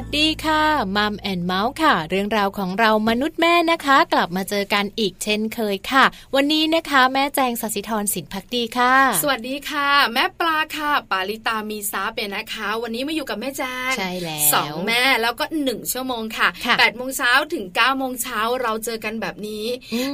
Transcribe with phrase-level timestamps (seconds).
[0.00, 0.66] วัสดี ค่ะ
[0.96, 6.04] มัมแอนเมาส์ค่ะ เรื่องราวของเรามนุษย์แม่นะคะ กลับมาเจอกันอีกเช่นเคยค่ะ
[6.34, 16.48] วันนี้นะคะแม่แจงสัสิธรสินพักดีค่ะ สวัสดีค่ะ แม่ปลาค่ะ ปาลิตามีซาเป็นนะคะ วันนี้มาอยู่กับแม่แจงใช่แล้วสองแม่แล้วก็หนึ่งชั่วโมงค่ะ
[16.78, 19.66] แปดโมงเช้าถึง9ก้าโมงเช้าเราเจอกันแบบนี้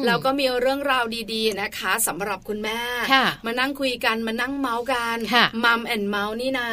[0.07, 2.79] แล้วก็มีเรื่องราวดีๆนะคะสำหรับคุณแม่
[3.47, 5.17] มานั่งคุยกันมานั่งเมาส์กัน
[5.65, 6.69] มัมแอนเมาส์นี่นา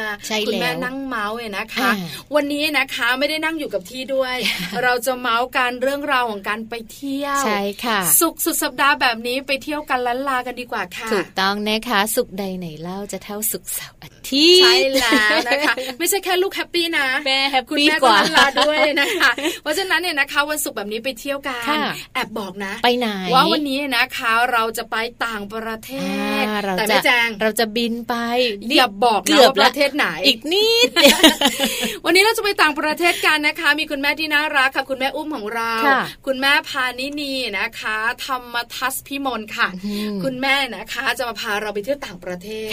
[0.47, 1.89] คุณแม่นั่งเมาส์เนี่ยนะคะ
[2.35, 4.35] วันนี้นะนะคะไม่ได้นั่งอยู่กับที่ด้วย
[4.83, 19.31] เราจะเมาส์การเรื่องราวของการไปเที่ยวใช่ค่ะ สุขสุดสัปดาห์แบบนี้ไปเที่ยวกันลันลากันดีกว่าค่ะ ถูกต้องนะคะ สุขใดไหนเล่าจะเท่าสุขเสาร์อาทิตย์ใช่แล้วนะคะ ไม่ใช่แค่ลูก happy นะแม่ happy กว่าลาด้วยนะคะ
[19.61, 21.77] เพราะฉะนั้นเนี่ยนะคะ วันศุกร์แบบนี้ไปเที่ยวกัน
[22.13, 24.95] แอบบอกนะ ไปไหนว่าวันนี้นะคะเราจะไป
[25.25, 25.91] ต่างประเท
[26.41, 26.45] ศ
[26.77, 28.15] แต่ไม่แจ้งเราจะบินไป
[28.77, 30.89] อย่าบอกนะว่าประเทศไหนอีกนิด
[32.05, 35.73] วันนี้เราจะไปต่างประเทศกันนะคะ มีคุณแม่ที่น่ารักค่ะ คุณแม่อุ้มของเรา
[36.25, 39.67] คุณแม่พานินีนะคะธรรมทัศพิมลค่ะ
[40.23, 42.69] คุณแม่นะคะจะมาพาเราไปเที่ยวต่างประเทศ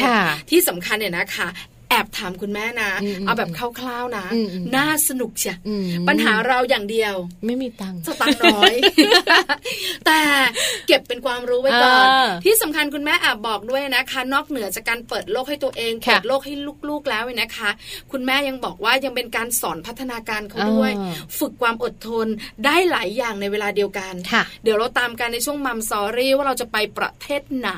[0.50, 2.90] ที่สำคัญเนี่ยนะคะแอบถามคุณแม่นะ
[3.26, 3.50] เอาแบบ
[3.80, 4.26] คร่าวๆนะ
[4.76, 5.56] น่าสนุกเชีย
[6.08, 7.14] ปัญหาเราอย่างเดียว
[7.46, 8.74] ไม่มีตังค์สตังค์น้อย
[10.06, 10.20] แต่
[10.88, 12.06] เก็บเป็นความรู้ไว้ก่อน
[12.44, 16.52] ที่สำคัญคุณแม่แอบบอกด้วยนะคะ นอกเหนือจากการเปิดโลกให้ตัวเองเปิดโลกให้
[16.88, 17.70] ลูกๆแล้วนะคะ
[18.12, 20.92] คุณแม่ยังบอกว่ายังเป็นการสอนพัฒนาการเขาด้วย
[21.38, 22.26] ฝึกความอดทน
[22.64, 24.14] ได้หลายอย่างในเวลาเดียวกัน
[24.64, 27.72] เดี๋ยวเราตามกันในช่วงมัมซอรี่ว่าเราจะไปประเทศไหน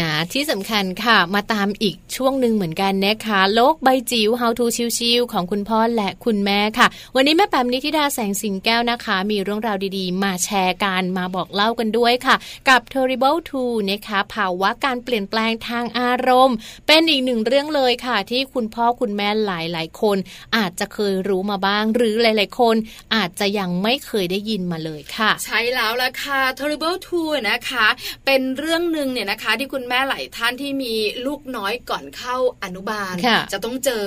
[0.00, 4.66] นะที่สำคัญค่ะ มาตามอีกช่วงหนึ่งเหมือนกันนะคะโลกใบจิ๋ว How to
[4.98, 12.36] ชิวๆของคุณพ่อและคุณแม่ค่ะ วันนี้แม่แปมนิธิดาแสงสิงแก้วนะคะ มีเรื่องราวดีๆ มาแชร์กันมาบอกเล่ากันด้วยค่ะ
[12.68, 16.56] กับ Terrible Two นะคะภาวะการเปลี่ยนแปลงทางอารมณ์
[16.86, 20.16] เป็นอีกหนึ่งเรื่องเลยค่ะ ที่คุณพ่อคุณแม่หลายๆ คน
[20.56, 22.76] อาจจะเคยรู้มาบ้าง หรือหลายๆ คน
[23.14, 27.86] อาจจะยังไม่เคยได้ยินมาเลยค่ะ ใช่แล้วละค่ะ Terrible Two นะคะ
[28.26, 30.94] เป็นเรื่องหนึ่งเนี่ยนะคะที่คุณแม่หลายท่านที่มี
[31.26, 33.14] ลูกน้อยก่อนเข้าอนุบาล
[33.54, 34.04] จะต้องเจอ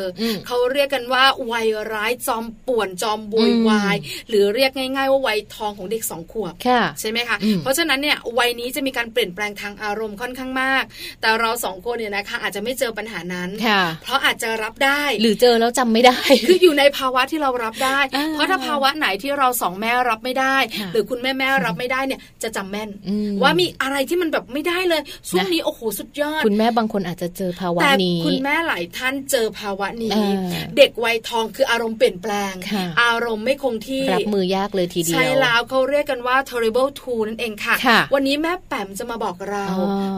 [0.47, 3.95] เขาเรียกกันว่าวัยร้ายจอมป่วนจอมบุยวาย
[4.29, 6.53] หรือเรียกง่าย ๆ ว่าวัยทองของเด็กสองขวบ
[6.99, 10.83] ใช่ไหมคะ เพราะฉะนั้นเนี่ยวัยนี้จะมีการเปลี่ยนแปลงทางอารมณ์ค่อนข้างมาก
[11.21, 13.49] แต่เราสองคนเนี่ยนะคะ อาจจะไม่เจอปัญหานั้น
[14.03, 17.99] เพราะอาจจะรับได้ หรือเจอแล้วจำไม่ได้ คืออยู่ในภาวะที่เรารับได้
[18.33, 20.57] เพราะถ้าภาวะไหนที่เราสองแม่รับไม่ได้
[20.94, 22.89] หรือคุณแม่แม่รับไม่ได้เนี่ยจะจำแม่น
[23.44, 27.95] ว่ามีอะไรที่มันแบบไม่ได้เลยช่วงนี้โอ้โหสุดยอด คุณแม่บางคนอาจจะเจอภาวะนี้แต่
[28.25, 30.12] คุณแม่หลายท่านเจอภาวะนี้
[30.77, 32.53] เด็กวัยทองคืออารมณ์เปลี่ยนแปลง
[33.03, 37.75] อารมณ์ไม่คงที่รับมือยากเลยทีเดียวใช่แล้วเขาเรียกกันว่า terrible two นั่นเองค่ะ
[38.13, 39.65] วันนี้แม่แปมจะมาบอกเรา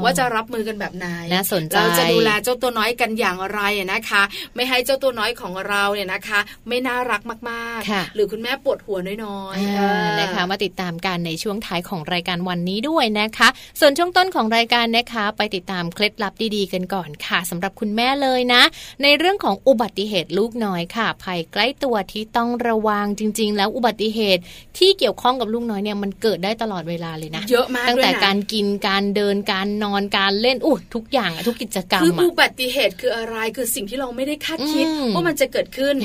[0.03, 3.59] ว่าจะรับมือกันแบบไหนน่าสนใจเราจะดูแลเจ้าตัวน้อยกันอย่างไร
[3.93, 4.21] นะคะ
[4.55, 13.47] ไม่ให้เจ้าตัวน้อยของเราเนี่ยนะคะ ไม่น่ารักมากๆ หรือคุณแม่ปวดหัวน้อยๆนะคะมาติดตามกันในช่วงท้ายของรายการวันนี้ด้วยนะคะ
[13.79, 18.61] ส่วนช่วงต้นของรายการนะคะ ไปติดตามเคล็ดลับดีๆกันก่อนค่ะสำหรับคุณแม่เลยนะ
[19.03, 24.41] ในเรื่องของอุบัติเหตุลูกน้อยค่ะ ภัยใกล้ตัวที่ต้องระวังจริง ๆ แล้วอุบัติเหตุ
[24.77, 34.85] ที่เกี่ยวข้องกับลูกน้อยเนี่ยมันเกิดได้ตลอดเวลาเลยนะเยอะมากตั้งแต่การกินการเดินการนอนการเล่นอู้ทุกอย่างทุกกิจกรรมคืออุบัติเหตุคืออะไรคือสิ่งที่เราไม่ได้คาดคิด
[35.15, 35.95] ว่ามันจะเกิดขึ้น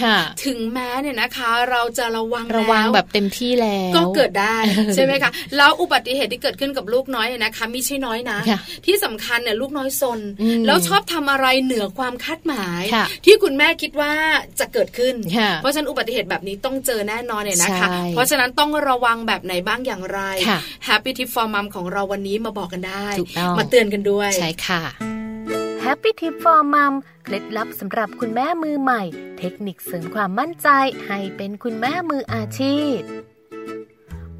[0.44, 4.56] ถึงแม้เนี่ยนะคะ เราจะระวังระวังแบบเต็มที่แล้วก็เกิดได้
[4.94, 8.38] ใช่ไหมคะแล้วอุบัติเหตุที่เกิดขึ้นกับลูกน้อยเนี่ยนะคะไม่ใช่น้อยนะ
[8.86, 10.20] ที่สำคัญเนี่ยลูกน้อยซน
[10.66, 12.83] แล้วชอบทำอะไรเหนือความคาดหมาย
[13.24, 14.12] ที่คุณแม่คิดว่า
[14.60, 15.14] จะเกิดขึ้น
[15.56, 20.20] เพราะฉะนั้นอุบัติเหตุแบบนี้ต้องเจอแน่นอนเนี่ยนะคะ เพราะฉะนั้นต้องระวังแบบไหนบ้างอย่างไร
[20.88, 23.08] Happy Tip for Mom ของเราวันนี้มาบอกกันได้
[23.58, 24.82] มาเตือนกันด้วย ใช่ค่ะ
[25.84, 26.94] Happy Tip for Mom
[27.24, 29.02] เคล็ดลับสำหรับคุณแม่มือใหม่
[29.38, 30.68] เทคนิคเสริมความมั่นใจ
[31.06, 32.98] ให้เป็นคุณแม่มืออาชีพ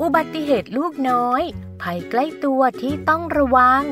[0.02, 1.42] อุบัติเหตุลูกน้อย
[1.82, 3.84] ภัยใกล้ตัวที่ต้องระวัง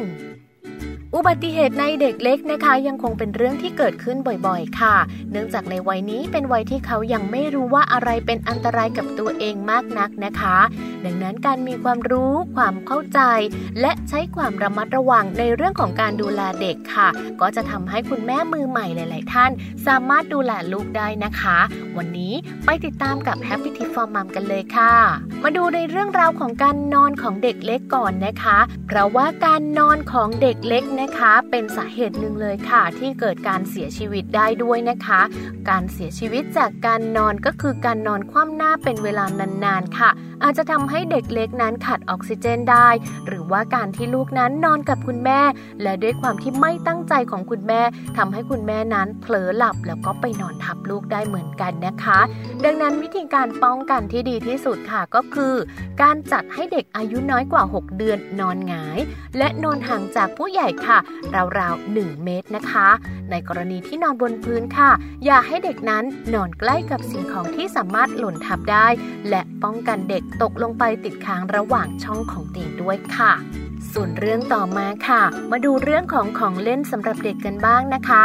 [1.17, 4.17] อุบัติเหตุในเด็กเล็กนะคะ ยังคงเป็นเรื่องที่เกิดขึ้น
[4.47, 4.97] บ่อยๆ ค่ะ
[5.31, 10.57] เนื่องจากในวัยนี้เป็นวัยที่เขายังไม่รู้ว่าอะไรเป็นอันตรายกับตัวเองมากนักนะคะ
[11.05, 13.21] ดังนั้นการมีความรู้ ความเข้าใจ
[13.81, 17.09] และใช้ความระมัดระวังในเรื่องของการดูแลเด็กค่ะ
[17.41, 19.51] ก็จะทำให้คุณแม่มือใหม่หลาย ๆ ท่าน
[19.87, 21.59] สามารถดูแลลูกได้นะคะ
[21.97, 24.95] วันนี้ไปติดตามกับ Happy Tip for Mom กันเลยค่ะ
[25.43, 35.21] มาดูในเรื่องราวของการนอนของเด็กเล็กก่อนนะคะ เพราะว่าการนอนของเด็กเล็กนะคะ เป็นสาเหตุหนึ่งเลยค่ะ ที่เกิดการเสียชีวิตได้ด้วยนะคะ
[35.71, 39.25] การเสียชีวิตจากการนอนก็คือการนอนคว่ำหน้าเป็นเวลา
[39.65, 40.11] นานๆค่ะ
[40.45, 42.89] อาจจะทำให้เด็กเล็กนั้นขาดออกซิเจนได้
[43.27, 45.41] หรือว่าการที่ลูกนั้นนอนกับคุณแม่
[45.83, 47.83] และด้วยความที่ไม่ตั้งใจของคุณแม่
[48.17, 52.19] ทำให้คุณแม่นั้นเผลอหลับแล้วก็ไปนอนทับลูกได้เหมือนกันนะคะ
[52.65, 55.55] ดังนั้นวิธีการป้องกันที่ดีที่สุดค่ะก็คือ
[56.03, 58.99] การจัดให้เด็กอายุน้อยกว่า 6 เดือนนอนหงาย
[59.39, 60.92] และนอนห่างจากผู้ใหญ่ค่ะ
[61.59, 62.89] ราวๆ 1 เมตรนะคะ
[63.31, 64.91] ในกรณีที่นอนบนพื้นค่ะ
[65.25, 68.87] อย่าให้เด็กนั้นนอนใกล้กับสิ่งของที่สามารถหล่นทับได้
[69.29, 73.33] และป้องกันเด็กตกลงไปติดค้างระหว่างช่องของเตียงด้วยค่ะ
[73.93, 78.25] ส่วนเรื่องต่อมาค่ะ มาดูเรื่องของของเล่นสำหรับเด็กกันบ้างนะคะ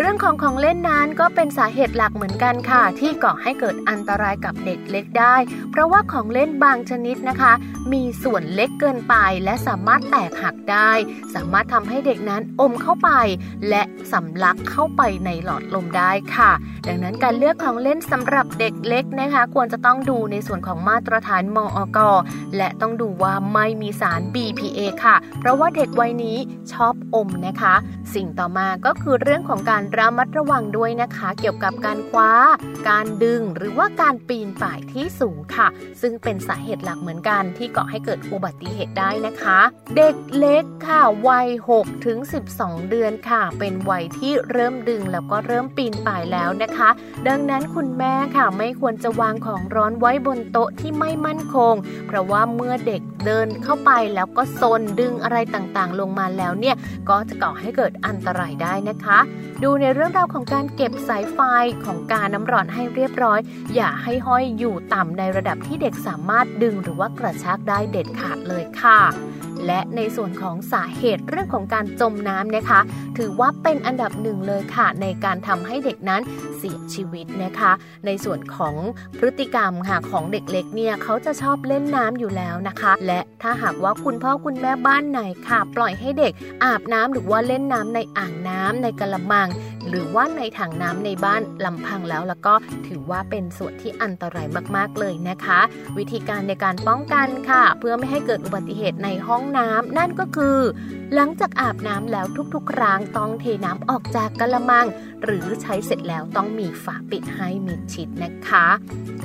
[0.00, 5.36] เรื่องของของเล่นนั้นก็เป็นสาเหตุหลักเหมือนกันค่ะ ที่ก่อให้เกิดอันตรายกับเด็กเล็กได้
[5.70, 7.52] เพราะว่าของเล่นบางชนิดนะคะ
[7.92, 9.14] มีส่วนเล็กเกินไป
[9.44, 10.90] และสามารถแตกหักได้
[11.34, 13.10] สามารถทำให้เด็กนั้นอมเข้าไป
[13.68, 16.50] และสำลักเข้าไปในหลอดลมได้ค่ะ
[16.88, 21.98] ดังนั้นการเลือกของเล่นสำหรับเด็กเล็กนะคะ ควรจะต้องดูในส่วนของมาตรฐานมอก
[22.56, 26.38] และต้องดูว่าไม่มีสาร BPA ค่ะ เพราะว่าเด็กวัยนี้
[26.72, 27.74] ชอบอมนะคะ
[28.14, 32.30] สิ่งต่อมาก็คือเรื่องของการระมัดระวังด้วยนะคะ เกี่ยวกับการคว้า
[32.88, 35.68] การดึงหรือว่าการปีนป่ายที่สูงค่ะ
[36.00, 39.58] ซึ่งเป็นสาเหตุหลักเหมือนกันที่ก่อให้เกิดอุบัติเหตุได้นะคะ
[39.96, 42.18] เด็กเล็กค่ะ วัย6ถึง
[42.54, 46.88] 12 เดือนค่ะ เป็นวัยที่เริ่มดึงแล้วก็เริ่มปีนป่ายแล้วนะคะ
[47.28, 51.74] ดังนั้นคุณแม่ค่ะไม่ควรจะวางของร้อนไว้บนโต๊ะที่ไม่มั่นคง
[52.06, 56.76] เพราะว่าเมื่อเด็กเดินเข้าไปแล้วก็ซนดึงอะไรต่างๆ ลงมาแล้วเนี่ย
[57.08, 59.18] ก็จะก่อให้เกิดอันตรายได้นะคะ
[59.62, 61.38] ดูในเรื่องราวของการเก็บสายไฟ
[61.84, 63.40] ของการน้ำร้อนให้เรียบร้อย
[63.74, 69.00] อย่าให้ห้อยอยู่ต่ำในระดับที่เด็กสามารถดึงหรือว่ากระชากได้เด็ดขาดเลยค่ะ
[69.66, 72.80] และในส่วนของสาเหตุเรื่องของการจมน้ำนะคะ
[73.18, 76.22] ถือว่าเป็นอันดับหนึ่งเลยค่ะ ในการทำให้เด็กนั้น
[76.58, 77.72] เสียชีวิตนะคะ
[78.06, 78.74] ในส่วนของ
[79.18, 86.32] พฤติกรรมค่ะของเด็กเล็กเนี่ยเขาจะชอบเล่นน้ำอยู่แล้วนะคะ และถ้าหากว่าคุณพ่อคุณแม่บ้านไหนค่ะ ปล่อยให้เด็ก
[86.64, 89.48] อาบน้ำหรือว่าเล่นน้ำในอ่างน้ำในกระมัง
[89.88, 92.54] หรือว่าในถังน้ำในบ้านลำพังแล้วแล้วก็
[92.86, 94.46] ถือว่าเป็นส่วนที่อันตราย
[94.76, 95.60] มากๆเลยนะคะ
[95.98, 100.58] วิธีการในการป้องกันค่ะ เพื่อไม่ให้เกิดอุบัติเหตุในห้องน้ำนั่นก็คือ
[101.14, 104.86] หลังจากอาบน้ำแล้วทุกๆ ครั้งต้องเทน้ำออกจากกระมัง
[105.24, 108.66] หรือใช้เสร็จแล้วต้องมีฝาปิดให้มิดชิดนะคะ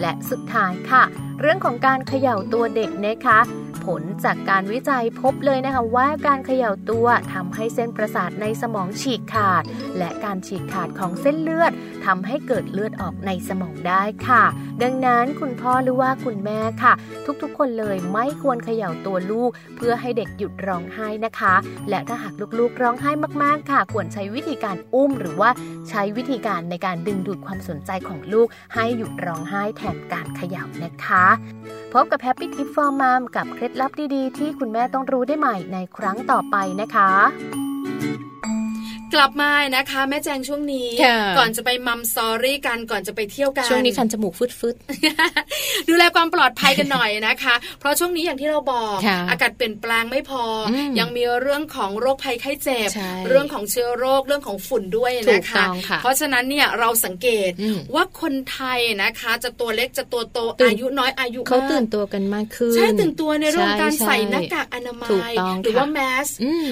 [0.02, 1.04] และสุดท้ายค่ะ
[1.42, 3.40] เรื่องของการเขย่าตัวเด็กนะคะ
[3.86, 9.64] ผลจากการวิจัยพบเลยนะคะว่าการเขย่าตัวทำให้เส้นประสาทในสมองฉีกขาด
[9.98, 11.72] และการฉีกขาดของเส้นเลือด
[12.06, 14.44] ทำให้เกิดเลือดออกในสมองได้ค่ะ
[14.84, 16.94] ดังนั้นคุณพ่อหรือว่าคุณแม่ค่ะ
[17.42, 21.54] ทุกๆ คนเลยไม่ควรเขย่าตัวลูก เพื่อให้เด็กหยุดร้องไห้นะคะ
[21.90, 23.12] และถ้าหากลูกๆร้องไห้
[23.44, 25.50] มากๆค่ะ ควรใช้วิธีการอุ้มหรือว่า
[25.90, 31.26] ใช้วิธีการในการดึงดูดความสนใจของลูก ให้หยุดร้องไห้แทนการเขย่านะคะ
[31.94, 37.12] พบกับ Happy Tip for Mom กับเคล็ดลับดีๆ ที่คุณแม่ต้องรู้ได้ใหม่ในครั้งต่อไปนะคะ
[39.16, 40.90] กลับมานะคะ แม่แจงช่วงนี้
[41.38, 44.76] ก่อนจะไปมัมซอรี่กันก่อนจะไปเที่ยวกันช่วงนี้คันจมูกฟึดฟึด
[45.90, 48.98] ดูแลความปลอดภัยกันหน่อยนะคะ เพราะช่วงนี้อย่างที่เราบอก
[49.30, 50.44] อากาศเปลี่ยนแปลงไม่พอ
[51.00, 52.90] ยังมีเรื่องของโรคภัยไข้เจ็บ
[53.30, 55.64] เรื่องของเชื้อโรคเรื่องของฝุ่นด้วยนะคะ
[56.02, 57.52] เพราะฉะนั้นเนี่ยเราสังเกต
[57.96, 66.28] ว่าคนไทยนะคะ จะตัวเล็กจะตัวโตอายุน้อยอายุเขาตื่นตัวกันมากขึ้นใช่ตื่นตัวในเรื่องการใส่หน้ากากอนามัยหรือว่าแมส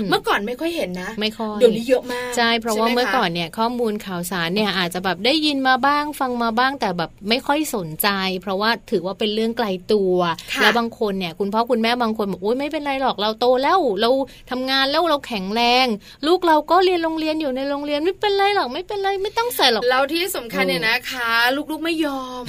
[0.09, 8.07] เมื่อก่อนไม่ค่อยเห็นนะไม่ค่อยเดี๋ยวนี้เยอะมากใช่เพราะว่าเมื่อก่อนเนี่ยข้อมูลข่าวสารเนี่ยอาจจะแบบได้ยินมาบ้างฟังมาบ้างแต่แบบไม่ค่อยสนใจ
[8.41, 10.15] เพราะว่าถือว่าเป็นเรื่องไกลตัว
[10.61, 14.09] แล้วบางคนเนี่ยคุณพ่อคุณแม่บางคนบอกโอ้ยไม่เป็นไรหรอกเราโตแล้วเรา
[14.51, 15.87] ทำงานแล้วเราแข็งแรง
[16.27, 21.31] ลูกเราก็เรียนโรงเรียนอยู่ในโรงเรียนไม่เป็นไรหรอกไม่เป็นไรไม่ต้องใส่หรอกแล้วที่สำคัญเนี่ยนะคะ
[21.71, 22.43] ลูกๆไม่ยอม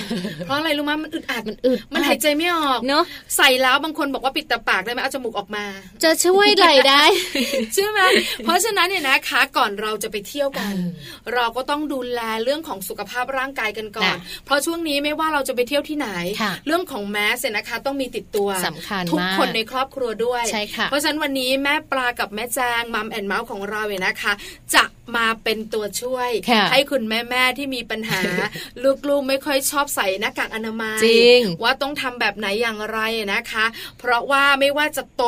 [0.46, 3.04] เพราะอะไรรู้มั้ยมันอึดอัดมันอึดมันหายใจไม่ออกเนาะ
[3.36, 5.64] ใส่แล้วบางคนบอกว่าปิดตาปากได้ไหมเอาจมูกออกมา
[6.04, 7.02] จะช่วยไหลได้
[7.74, 8.00] ใช่ไหม
[8.44, 10.74] เพราะฉะนั้นเนี่ยนะคะก่อนเราจะไปเที่ยวกัน
[11.34, 16.08] เราก็ต้องดูแลเรื่องของสุขภาพร่างกายกันก่อน เพราะช่วงนี้ไม่ว่าเราจะไปเที่ยวที่ไหน
[16.66, 24.32] เรื่องของแมสเนี่ยนะคะ ต้องมีติดตัวสำคัญทุกคนในครอบครัวด้วยใช่ค่ะเพราะฉะนั้นวันนี้แม่ปลากับแม่แจงมัมแอนเมาส์ของเราเนี่ยนะคะ
[24.74, 24.84] จะ
[25.16, 26.30] มาเป็นตัวช่วย
[26.72, 28.20] ให้คุณแม่แม่ที่มีปัญหา
[29.08, 31.00] ลูกๆไม่ค่อยชอบใส่หน้ากากอนามัย
[31.62, 32.98] ว่าต้องทำแบบไหนอย่างไร
[33.32, 33.64] นะคะ
[33.98, 35.24] เพราะว่าไม่ว่าจะโต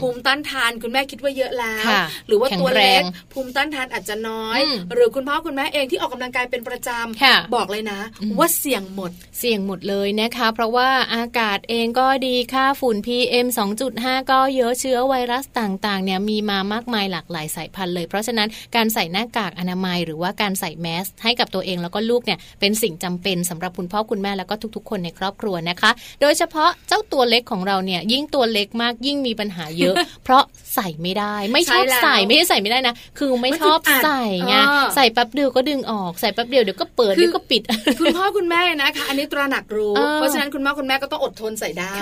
[0.00, 1.90] ภูมิต้านทานคุณแม่คิดว่าเยอะแล้ว
[2.26, 4.60] หรือว่าตัวเล็กภูมิต้านทานอาจจะน้อย
[4.94, 8.00] หรือคุณพ่อคุณแม่เองที่ออกกำลังกายเป็นประจำบอกเลยนะ
[8.38, 13.46] ว่าเสี่ยงหมดเสี่ยงหมดเลยนะคะ เพราะว่าอากาศเองก็ดีค่าฝุ่น PM
[13.88, 25.90] 2.5 ก็เยอะเชื้อไวรัสต่างๆเนี่ยมีมามากมายหลากหลายสายพันธุ์เลย เพราะฉะนั้นการใส่หน้ากากอนามัย หรือว่าการใส่แมสให้กับตัวเองแล้วก็ลูกเนี่ยเป็นสิ่งจำเป็นสำหรับคุณพ่อคุณแม่แล้วก็ทุกๆ คนในครอบครัวนะคะ
[26.20, 30.42] โดยเฉพาะเจ้าตัวเล็กของเราเนี่ยยิ่งตัวเล็กมากยิ่งมีปัญหาเยอะ เพราะ
[30.74, 34.54] ใส่ไม่ได้ไม่ชอบใส่ไม่ใช่ใส่ไม่ได้นะ คือไม่ชอบใส่ไง
[34.96, 37.62] ใส่แป๊บเดียวก็ดึงออกใส่แป๊บเดียวเดี๋ยวก็เปิดเดี๋ยวก็ปิด
[38.00, 41.92] คุณพ่อคุณแม่นะคะ อันนี้ตระหนักรู้ เพราะฉะนั้นคุณพ่อคุณแม่ก็ต้องอดทนใส่ได้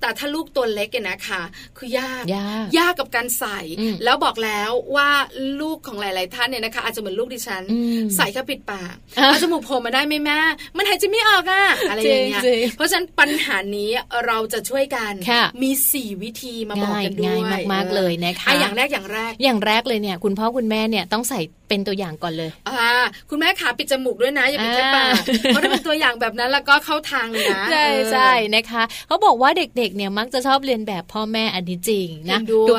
[0.00, 1.42] แต่ถ้าลูกตัวเล็กเนี่ยนะคะ
[1.76, 2.24] คือยาก
[2.78, 3.58] ยากกับการใส่
[4.04, 5.10] แล้วบอกแล้วว่า
[5.60, 7.62] ลูกของหลาย ๆ ท่านเนี่ยนะคะ อาจจะเหมือนลูกดิฉัน
[8.16, 8.94] ใส่แค่ปิดปาก
[9.30, 10.38] อาจจะมูกโผล่มาได้ไหมแม่
[10.76, 12.42] มันหายใจไม่ออกอะอะไรอย่างเงี้ย
[12.76, 13.90] เพราะฉะนั้นปัญหานี้
[14.26, 15.12] เราจะช่วยกัน
[15.62, 21.40] มีสี่วิธีมาบอกกันด้วยง่ายมากๆเลยนะคะอย่างแรกอย่างแรกอย่างแรกเลยเนี่ย คุณพ่อคุณแม่เนี่ยต้องใส่
[21.72, 22.92] เเป็นตัวอย่างก่อนเลย อ่า
[23.30, 25.14] คุณแม่ขาปิดจมูกด้วยนะอย่าปิดแค่ปาก
[25.46, 32.38] เพราะถ้าเป็นตัวอย่างแบบนั้นแล้วก็เข้าทางเลยนะใช่ใช่นะคะเขาบอกว่าเด็กๆเนี่ยมักจะชอบเรียนแบบพ่อแม่อันนี้จริงนะ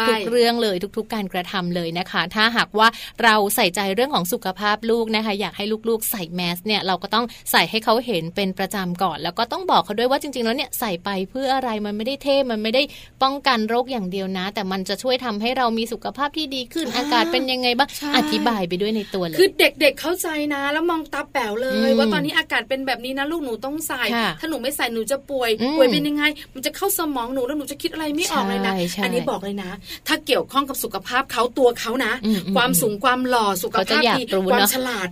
[0.09, 2.87] ทุกๆเรื่องเลยทุก ๆ การกระทำเลยนะคะ ถ้าหากว่า
[3.23, 12.81] เราใส่ใจเรื่องของสุขภาพลูกนะคะ อยากให้ลูกๆ ใส่แมสเนี่ยเราก็ต้องใส่ให้เขาเห็นเป็นประจำก่อน แล้วก็ต้องบอกเขาด้วยว่าจริงๆแล้วเนี่ยใส่ไปเพื่ออะไรมันไม่ได้เท่มันไม่ได้
[13.23, 24.03] ป้องกันโรคอย่างเดียวนะ แต่มันจะช่วยทำให้เรามีสุขภาพที่ดีขึ้นอากาศเป็นยังไงบ้างอธิบายไปด้วยในตัวเลยคือเด็กๆเข้าใจนะ แล้วมองตาแป๋วเลย ว่าตอนนี้อากาศเป็นแบบนี้นะลูกหนูต้องใส่
[24.39, 26.23] ถ้าหนูไม่ใส่หนูจะป่วย ป่วยเป็นยังไง
[26.53, 28.73] มันจะเข้าสมองหนูแล้วหนูจะคิดอะไรไม่ออกเลยนะ
[29.03, 29.71] อันนี้บอกเลยนะ
[30.07, 32.13] ถ้าเกี่ยวข้องกับสุขภาพเขาตัวเขานะ
[32.55, 34.21] ความสูงความหล่อสุขภาพดี
[34.51, 35.09] ความฉลาด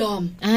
[0.00, 0.48] ยอมอ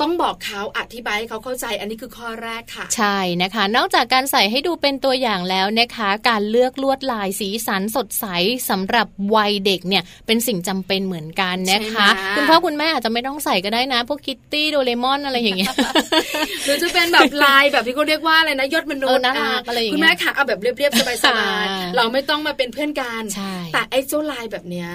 [0.00, 8.26] ต้องบอกเขาอธิบายให้เขาเข้าใจอันนี้คือข้อแรกค่ะ ใช่นะคะ นอกจากการใส่ให้ดูเป็นตัวอย่างแล้วนะคะ การเลือกลวดลายสีสันสดใส
[8.70, 15.72] สำหรับวัยเด็กเนี่ยเป็นสิ่งจำเป็นเหมือนกันนะคะ คุณพ่อคุณแม่อาจจะไม่ต้องใส่ก็ได้นะ พวกคิตตี้โดเรมอนอะไรอย่างเงี้ย
[16.64, 19.24] หรือจะเป็นแบบลายแบบที่เขาเรียกว่าอะไรนะยอดมนุษย์
[19.66, 23.22] อะไรอย่างเงี้ยคุณแม่ค่ะเอาแบบเรียบๆสบายๆเราไม่ต้องมาเป็นเพื่อนกัน
[23.72, 24.88] แต่ไอ้เจ้าลายแบบเนี้ย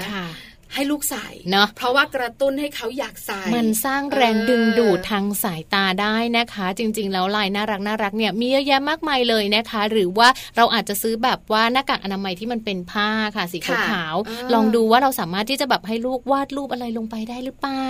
[0.76, 10.28] ให้ลูกใส่เนาะเพราะว่ากระตุ้นให้เขาอยากใส่ มันสร้างแรงดึงดูดทางสายตาได้นะคะ จริง ๆ แล้วลายน่ารักน่ารักเนี่ยมีเยอะแยะมากมายเลยนะคะ หรือว่า
[10.58, 17.88] เราอาจจะซื้อแบบว่าหน้ากากอนามัยที่มันเป็นผ้าค่ะสีขาวๆลองดูว่าเราสามารถที่จะแบบให้ลูกวาดรูปอะไรลงไปได้หรือเปล่า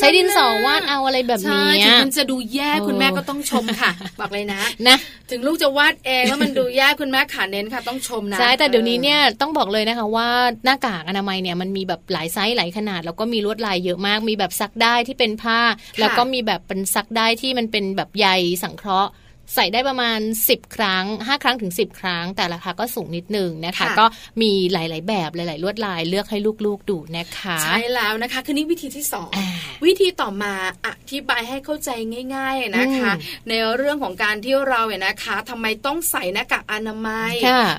[0.00, 3.90] ใช้ดินสอวาดเอาอะไรแบบนี้ถึงมันจะดูแย่คุณแม่ก็ต้องชมค่ะ
[4.20, 4.96] บอกเลยนะนะ
[5.30, 10.28] ถึงลูกจะวาดเองแล้วมันดูแย่คุณแม่ขาเน้นค่ะต้องชมนะใช่แต่เดี๋ยวนี้เนี่ยต้องบอกเลยนะคะว่า
[10.64, 15.60] หน้ากากอนามัยเนี่ยมันมีแบบหลายไซส์หลายขนาด แล้วก็มีลวดลายเยอะมาก มีแบบซักได้ที่เป็นผ้า
[16.00, 18.28] แล้วก็มีแบบเป็นซักได้ที่มันเป็นแบบใย
[18.62, 19.10] สังเคราะห์
[19.54, 24.06] ใส่ได้ประมาณ 10 ครั้ง 5 ครั้งถึง 10 ครั้ง แต่ราคาก็สูงนิดนึงนะคะ ก็
[24.42, 29.04] มีหลาย ๆ แบบหลาย ๆ ลวดลายเลือกให้ลูก ๆ ดูนะคะ ใช่แล้วนะคะ คือนี่วิธีที่
[29.44, 30.52] 2 วิธีต่อมา
[30.86, 31.90] อธิบายให้เข้าใจ
[32.34, 33.12] ง่าย ๆ นะคะ
[33.48, 37.34] ในเรื่องของการที่เราเนี่ยนะคะทำไมต้องใส่หน้ากากอนามัย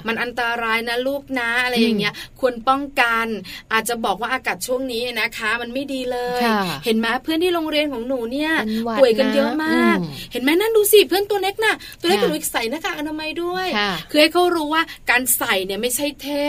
[0.07, 3.25] มันอันตรายนะลูกนะอะไรอย่างเงี้ย ควรป้องกัน
[3.73, 6.41] อาจจะบอกว่าอากาศช่วงนี้นะคะ มันไม่ดีเลย
[6.85, 8.51] เห็นไหมเพื่อนที่โรงเรียนของหนูเนี่ย
[8.99, 9.97] ป่วยกันเยอะมาก
[10.31, 13.67] เห็นไหมนั่นดูสิเพื่อนตัวเล็กน่ะ ตัวเล็กกับหนูใส่หน้ากากอนามัยด้วย
[14.11, 16.43] คือให้เขารู้ว่าการใส่เนี่ยไม่ใช่เท่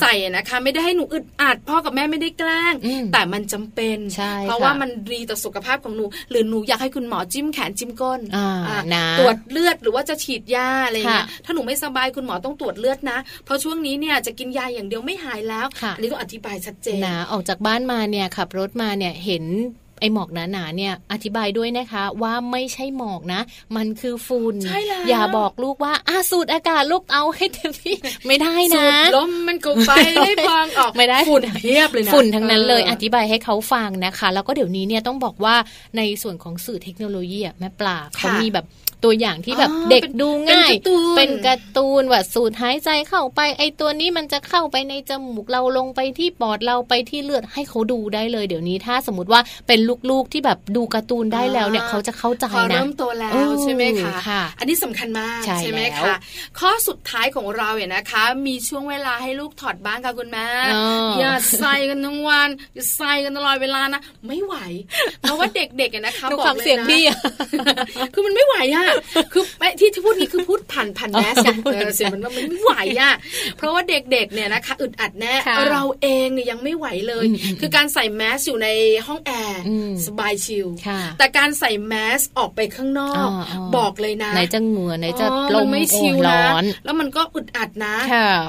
[0.00, 2.74] ใส่นะคะ ไม่ได้ให้หนูอึดอัดพ่อกับแม่ไม่ได้แกล้ง
[3.12, 3.98] แต่มันจำเป็น
[4.42, 8.20] เพราะว่ามันดีต่อสุขภาพของหนู หรือหนูอยากให้คุณหมอจิ้มแขนจิ้มก้น
[9.18, 19.44] ตรวจเลือดหรือว่าจะฉีดยาอะไรเงี้ยถ้าหนูไม่สบายคุณหมอต้องตรวจเลือดนะ เพราะช่วงนี้เนี่ยจะกินยาอย่างเดียวไม่หายแล้วอันนี้ต้องอธิบายชัดเจนนะออกจากบ้านมาเนี่ยขับรถมาเนี่ยเห็น
[20.02, 23.40] ไอหมอกหนาๆเนี่ยอธิบายด้วยนะคะว่าไม่ใช่หมอกนะ
[23.76, 24.56] มันคือฝุ่น
[25.08, 27.94] อย่าบอกลูกว่าอาสูดอากาศลูกเอาให้เต็มที่
[28.26, 28.86] ไม่ได้นะ
[29.16, 35.54] ลมมันก็ไปให้ฟังออกไม่ได้ฝุ่นเพียบเลยนะฝุ่นทั้งนั้นเลยอธิบายให้เขาฟังนะคะ แล้วก็เดี๋ยวนี้เนี่ยต้องบอกว่า
[35.96, 38.66] ในส่วนของสื่อเทคโนโลยีแม่ปลาเขามีแบบ
[39.04, 40.72] ตัวอย่างที่แบบเด็กดูง่าย
[41.16, 56.14] เป็นการ์ตูนว่าสูดหายใจเข้าไป ไอตัวนี้มันจะเข้าไปในจมูกเราลงไปที่ปอดเราไปที่เลือดให้เขาดูได้เลย เดี๋ยวนี้ถ้าสมมติว่าเป็นลูกๆที่แบบดูการ์ตูนได้แล้วเนี่ยเขาจะเข้าใจนะเริ่มโตแล้วใช่ไหมคะ อันนี้สำคัญมากใช่ไหมคะ
[56.58, 60.46] ข้อสุดท้ายของเราเนี่ยนะคะ มีช่วงเวลาให้ลูกถอดบ้างค่ะคุณแม่
[61.18, 64.54] อย่าใส่กันทั้งวันอย่าใส่กันตลอดเวลานะไม่ไหว
[65.20, 67.02] เพราะว่าเด็กๆนะคะบอกเลยนะเสียงพี่
[68.14, 68.86] คือมันไม่ไหวอะ
[69.32, 69.44] คือ
[69.80, 71.56] ที่ที่พูดนี้คือพูดผ่านผ่านแมสเสียง
[72.12, 73.12] มันว่ามันไม่ไหวอะ
[73.56, 75.34] เพราะว่าเด็กๆเนี่ยนะคะอึดอัดแน่
[75.70, 77.26] เราเองเนี่ยยังไม่ไหวเลย
[77.60, 78.68] คือการใส่แมสอยู่ใน
[79.06, 79.62] ห้องแอร์
[80.06, 80.68] สบายชิล
[81.18, 83.28] แต่การใส่แมสออกไปข้างนอก
[83.76, 86.42] บอกเลยนะไหนจะเหงื่อไหนจะลมไม่ชิลนะ
[86.84, 87.96] แล้วมันก็อึดอัดนะ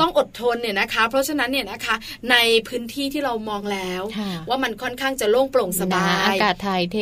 [0.01, 1.95] ต้องอดทนเนี่ยนะคะ เพราะฉะนั้นเนี่ยนะคะ
[2.32, 2.36] ใน
[2.67, 4.01] พื้นที่ที่เรามองแล้ว
[4.49, 6.97] ว่ามันค่อนข้างจะโล่งโปร่งสบายอากาศถ่ายเท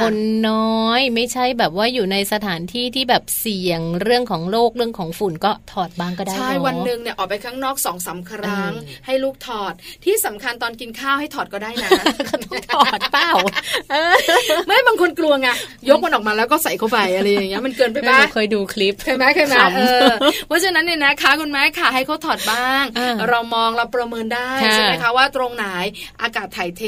[0.00, 0.16] คน
[0.48, 8.72] น้อยไม่ใช่แบบว่าอยู่ในสถานที่ที่แบบเสี่ยงเรื่องของโรคเรื่องของฝุ่นก็ถอดบ้างก็ได้ใช่วันหนึ่งเนี่ยออกไปข้างนอกสองสาครั้ง
[9.06, 9.72] ให้ลูกถอด
[10.04, 11.90] ที่สำคัญตอนกินข้าวให้ถอดก็ได้นะ
[12.74, 13.30] ถอดเป้า
[14.66, 15.48] ไม่บางคนกลัวไง
[15.88, 19.54] ยกมันออกมาแล้วก็ใส่เข้าไปอะไรอย่างเงี้ยมันเกินไปบ้างเคยดูคลิปเคยไหมเคยไหม
[20.46, 22.84] เพราะฉะนั้นเนี่ยนะคะคุณแม่ค่ะให้เขาถอดบ้าง
[23.28, 25.66] เรามองเราประเมินได้ใช่ไหมคะว่าตรงไหน
[26.22, 26.82] อากาศถ่ายเท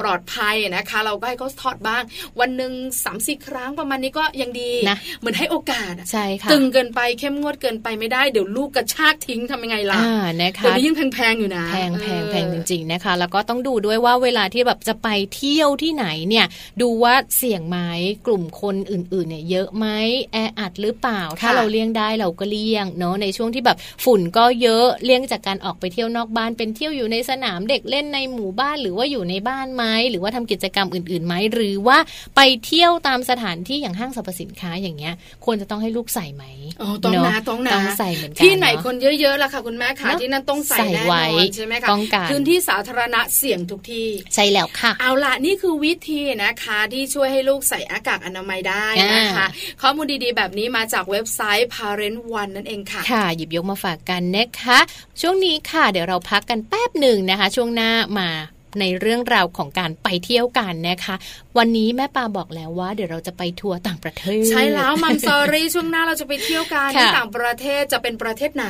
[0.00, 2.02] ปลอดภัยนะคะ เราก็ให้เขาถอดบ้าง
[2.40, 2.72] วันหนึ่ง
[3.04, 10.00] สามสี่ครั้งประมาณนี้ก็ยังดีนะเหมือนให้โอกาสใช่ค่ะตึงเกินไปเข้มงวดเกินไปไม่ได้เดี๋ยวลูกกระชากทิ้งทำยังไงล่ะ
[10.42, 16.46] นะคะเดี๋ยวนี้ยิ่งแพงๆอยู่นะแพงแพงแพงจริงๆนะคะ แล้วก็ต้องดูด้วยว่าเวลาที่แบบจะไปเที่ยวที่ไหนเนี่ย
[16.82, 17.78] ดูว่าเสี่ยงไหม
[18.26, 19.86] กลุ่มคนอื่นๆเนี่ยเยอะไหม
[20.32, 31.98] แออัดหรือเปล่า ถ้าเราเลี่ยงได้เราก็เลี่ยงเนาะในช่วงที่แบบฝุ่นก็เยอะเลี่ยงจากการออกไปเที่ยวนอกบ้านเป็นเที่ยวอยู่ในสนามเด็กเล่นในหมู่บ้านหรือว่าอยู่ในบ้านไหมหรือว่าทำกิจกรรมอื่นๆไหมหรือว่า
[32.36, 36.44] ไปเที่ยวตามสถานที่อย่างห้างสรรพสินค้าอย่างเงี้ย ควรจะต้องให้ลูกใส่ไหม
[36.82, 41.88] อ๋อต้องนะต้องนะต้องใส่เหมือนกันที่ไหนคนเยอะๆล่ะค่ะคุณแม่ค่ะที่นั่นต้องใส่แน่นอนใช่ไหมคะ
[42.30, 49.46] พื้นที่สาธารณะเสี่ยงทุกที่ใช่แล้วค่ะ เอาล่ะนี่คือวิธีนะคะที่ช่วยให้ลูกใส่อากาศอนามัยได้นะคะ
[49.82, 54.78] ข้อมูลดีๆ แบบนี้มาจากเว็บไซต์ Parent One นั่นเองค่ะ ค่ะ หยิบยกมาฝากกันนะคะ
[55.20, 58.30] ช่วงนี้ค่ะ เดี๋ยวเราพักกันแป๊บหนึ่งนะคะ ช่วงหน้ามา
[58.80, 61.14] ในเรื่องราวของการไปเที่ยวกันนะคะ
[61.58, 68.66] วันนี้แม่ปาบอกแล้วว่า เดี๋ยวเราจะไปทัวร์ต่างประเทศ ใช่แล้วมัมซอรี่ช่วงหน้าเราจะไปเที่ยวกันที่ต่างประเทศจะเป็นประเทศไหน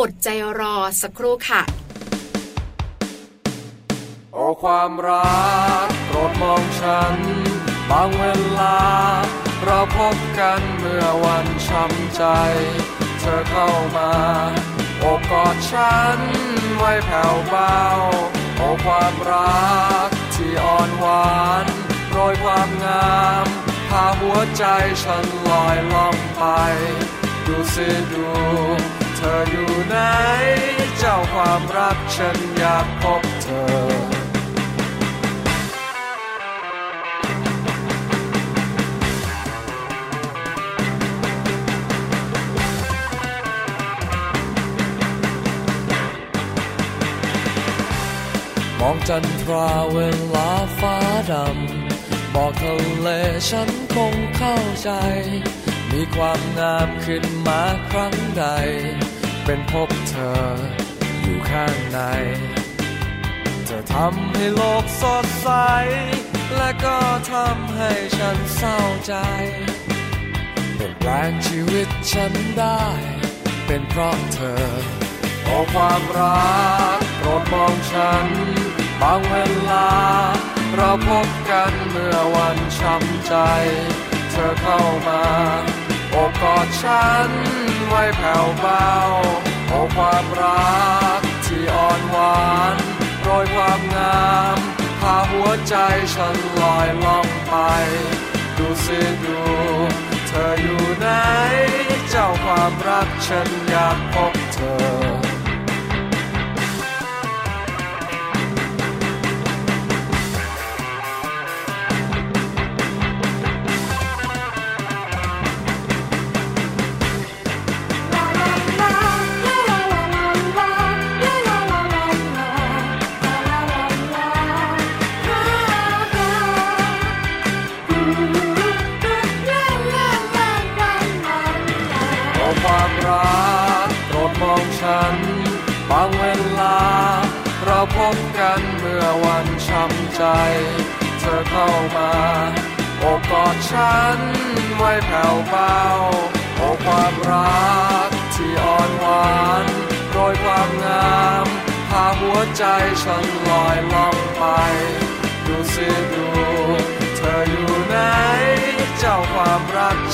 [0.00, 0.28] อดใจ
[0.60, 1.62] รอสักครู่ค่ะ
[4.32, 5.48] โอ้ความรั
[5.86, 7.16] กโปรดมองฉัน
[7.90, 8.24] บางเว
[8.58, 8.78] ลา
[9.64, 12.22] เราพบกันเมื่อวันช้ำใจ
[13.20, 14.12] เธอเข้ามา
[14.98, 16.18] โอ้กอดฉัน
[16.76, 17.76] ไว้แผ่วเบา
[18.56, 21.66] โอ้ความรักที่อ่อนหวาน
[22.10, 23.46] โรยความงาม
[23.88, 24.64] พาหัวใจ
[25.04, 26.42] ฉันลอยล่องไป
[27.46, 28.28] ดูสิดู
[29.16, 29.96] เธออยู่ไหน
[30.98, 34.23] เจ้าความรักฉันอยากพบเธอ
[48.86, 49.98] องจันทราเว
[50.34, 50.96] ลาฟ้า
[51.32, 53.08] ดำ บอกทะเล
[53.50, 54.90] ฉันคงเข้าใจ
[55.92, 58.46] มีความงามขึ้นมาครั้งใด
[59.44, 60.48] เป็นพบเธอ
[61.22, 62.00] อยู่ข้างใน
[63.68, 65.50] จะทำให้โลกสดใส
[66.56, 66.98] และก็
[67.32, 69.14] ทำให้ฉันเศร้าใจ
[70.74, 72.84] เปลี่ยนแปลงชีวิตฉันได้
[73.66, 74.64] เป็นเพราะเธอ
[75.44, 76.54] โอ้ความรั
[76.98, 78.26] กโปรดมองฉัน
[79.06, 79.36] บางเว
[79.70, 79.88] ลา
[80.76, 83.34] เราพบกันเมื่อวันช้ำใจ
[84.30, 85.24] เธอเข้ามา
[86.10, 87.30] โอบกอดฉัน
[87.88, 88.90] ไว้แผ่วเบา
[89.68, 90.82] โอความรั
[91.18, 92.76] กที่อ่อนหวาน
[93.22, 94.58] โรยความงาม
[95.00, 95.74] พาหัวใจ
[96.14, 97.54] ฉันลอยล่องไป
[98.58, 99.40] ดูสิดู
[100.28, 101.08] เธออยู่ไหน
[102.10, 105.13] เจ้าความรักฉันอยากพบเธอ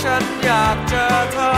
[0.03, 1.50] ฉันอยากเจอเธอ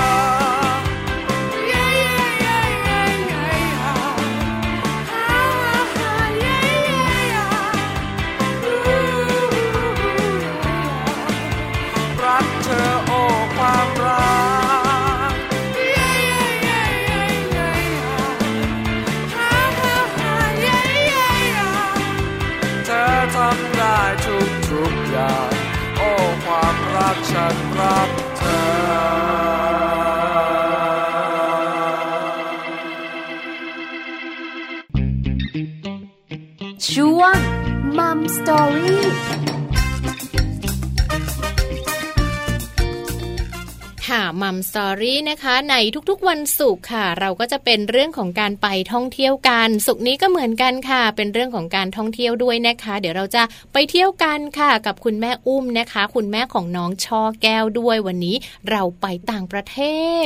[45.00, 45.74] รี่นะคะใน
[46.10, 58.36] ทุกๆวันศุกร์ค่ะ เราก็จะเป็นเรื่องของการไปท่องเที่ยวกันศุกร์นี้ก็เหมือนกันค่ะ เป็นเรื่องของการท่องเที่ยวด้วยนะคะ เดี๋ยวเราจะไปเที่ยวกันค่ะ กับคุณแม่อุ้มนะคะ คุณแม่ของน้องช่อแก้วด้วยวันนี้
[58.70, 59.78] เราไปต่างประเท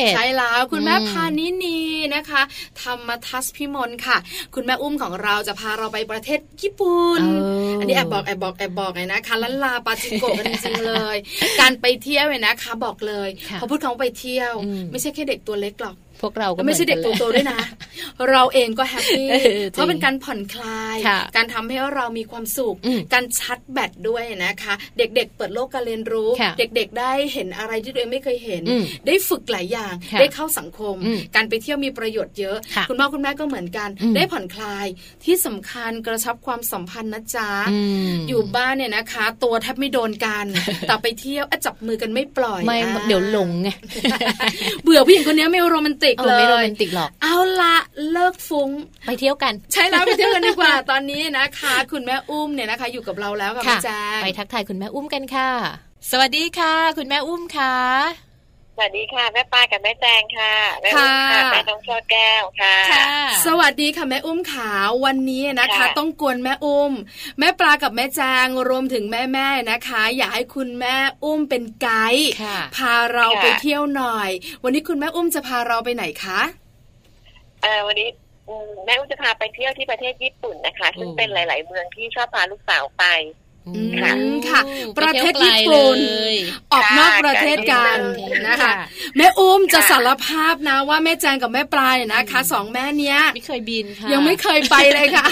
[0.04, 1.80] ศ ใช่แล้วคุณแม่พานินี
[2.14, 2.42] นะคะ
[2.80, 4.16] ธรรมทัศพิมลค่ะ
[4.54, 7.22] คุณแม่อุ้มของเราจะพาเราไปประเทศญี่ปุ่น
[7.80, 11.16] อันนี้แอบบอกแอบบอกแอบบอกไงนะคะลันลาปาจิโกะกันจริงๆเลย
[11.60, 13.28] การไปเที่ยวเนี่ยนะคะบอกเลย
[13.60, 14.54] พอพูดคำว่าไปเที่ยว
[14.90, 17.60] ไม่ใช่แค่เด็กตัวเล็กหรอก พวกเราก็ไม่ใช่เด็กโตๆด้วยนะ
[18.30, 19.28] เราเองก็แฮปปี้
[19.72, 20.96] เพราะเป็นการผ่อนคลาย
[21.36, 22.76] การทำให้เรามีความสุข
[23.14, 28.62] การชัดแบตด้วยนะคะ เด็กๆ เปิดโลกการเรียนรู้ เด็กๆ ได้เห็นอะไรที่ตัวเองไม่เคยเห็น
[29.06, 30.96] ได้ฝึกหลายอย่าง ได้เข้าสังคม
[31.34, 32.56] การไปเที่ยวมีประโยชน์เยอะ
[32.88, 34.86] คุณพ่อคุณแม่ก็เหมือนกัน ได้ผ่อนคลาย
[35.24, 37.50] ที่สำคัญกระชับความสัมพันธ์นะจ๊ะ
[38.28, 40.46] อยู่บ้านเนี่ยนะคะ ตัวแทบไม่โดนกัน
[40.86, 43.68] แต่ไปเที่ยวจับมือกันไม่ปล่อยไม่เดี๋ยวหลงไง
[44.82, 47.76] เบื่อผู้หญิงคนนี้ไม่โรแมนติกเลยไม่โรแมนติกหรอกเอาละ
[48.10, 48.70] เลิกฟุ้ง
[49.06, 55.50] ไปเที่ยวกัน ใช่แล้วไปเที่ยวกันดีกว่าตอนนี้นะคะ คุณแม่อุ้มเนี่ยนะคะ อยู่กับเราแล้วกับแม่แจ้งไปทักทายคุณแม่อุ้มกันค่ะ
[56.10, 58.25] สวัสดีค่ะ คุณแม่อุ้มค่ะ
[58.78, 62.76] สวัสดีค่ะแม่ปลากับแม่แจงค่ะแม่อุ้มค่ะแม่น้องช่อแก้วค่ะ
[63.46, 64.72] สวัสดีค่ะแม่อุ้มขา
[65.04, 66.92] วันนี้นะคะ ต้องกวนแม่อุ้ม
[67.38, 72.30] แม่ปลากับแม่แจงรวมถึงแม่แม่นะคะ อยากให้คุณแม่อุ้มเป็นไกด์
[72.76, 74.30] พาเราไปเที่ยวหน่อย
[74.64, 76.40] วันนี้คุณแม่อุ้มจะพาเราไปไหนคะ
[77.62, 78.08] เออวันนี้
[78.86, 83.04] แม่อุ้มจะพาไปเที่ยวที่ประเทศญี่ปุ่นนะคะ ซึ่งเป็นหลาย ๆ เมืองที่ชอบพาลูกสาวไป
[84.00, 84.12] ค่ะ
[84.48, 84.60] ค่ะ
[84.98, 85.98] ประเทศญี่ปุ่น
[86.72, 87.98] ออกนอกประเทศกัน
[88.46, 88.72] นะคะ
[89.16, 95.26] แม่อุ้มจะสารภาพนะว่าแม่แจงกับแม่ปลายนะคะสองแม่เนี้ยไม่เคยบินค่ะยังไม่เคยไปเลยค่ะ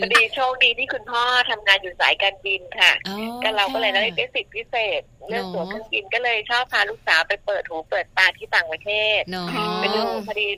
[0.00, 2.92] พอดีโชคดีที่คุณพ่อทำงานอยู่สายการบินค่ะ
[3.42, 9.20] ก็เราก็เลยได้สิทธิพิเศษเรื่องตั๋วเครื่องบินก็เลยชอบพาลูกสาวไปเปิดหูเปิดตาที่ต่างประเทศ
[9.80, 10.48] ไปดูพอดี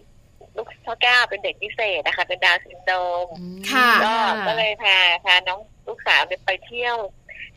[0.57, 2.93] ลูกพ่อแก้วเป็นเด็กพิเศษนะคะ เป็นดาวซินโด
[3.25, 3.27] ม
[3.71, 4.15] ค่ะ ก็
[4.47, 6.97] ก็เลยพาพาน้องลูกสาวไปเที่ยว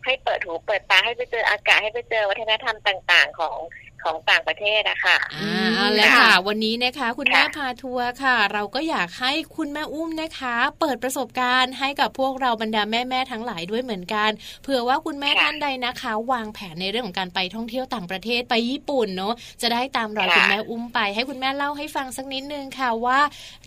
[0.05, 3.57] ให้เปิดหูเปิดตาให้ไปเจออากาศให้ไปเจอวัฒนธรรมต่างๆของ
[4.03, 14.29] ของต่างประเทศนะคะอ่าแล้วค่ะ วันนี้นะคะ คุณแม่พาทัวร์ค่ะ เราก็อยากให้คุณแม่อุ้มนะคะ เปิดประสบการณ์ให้กับพวกเราบรรดาแม่ๆทั้งหลายด้วยเหมือนกัน
[14.63, 23.19] เผื่อว่าคุณแม่ท่านใดนะคะ วางแผนในเรื่องของการไปท่องเที่ยวต่างประเทศไปญี่ปุ่นเนาะจะได้ตามรอยคุณแม่อุ้มไป ให้คุณแม่เล่าให้ฟังสักนิดนึงค่ะว่า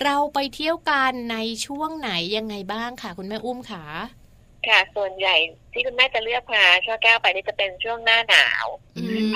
[0.04, 3.84] เราไปเที่ยวกันในช่วงไหนยังไงบ้างค่ะ คุณแม่อุ้มค่ะ
[4.66, 5.36] ค่ะส่วนใหญ่
[5.72, 8.66] ที่คุณแม่จะเลือกพาช่อแก้วไปนี่จะเป็นช่วงหน้าหนาว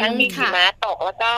[0.01, 1.33] ทั้งมีหิมะตกแล้วก็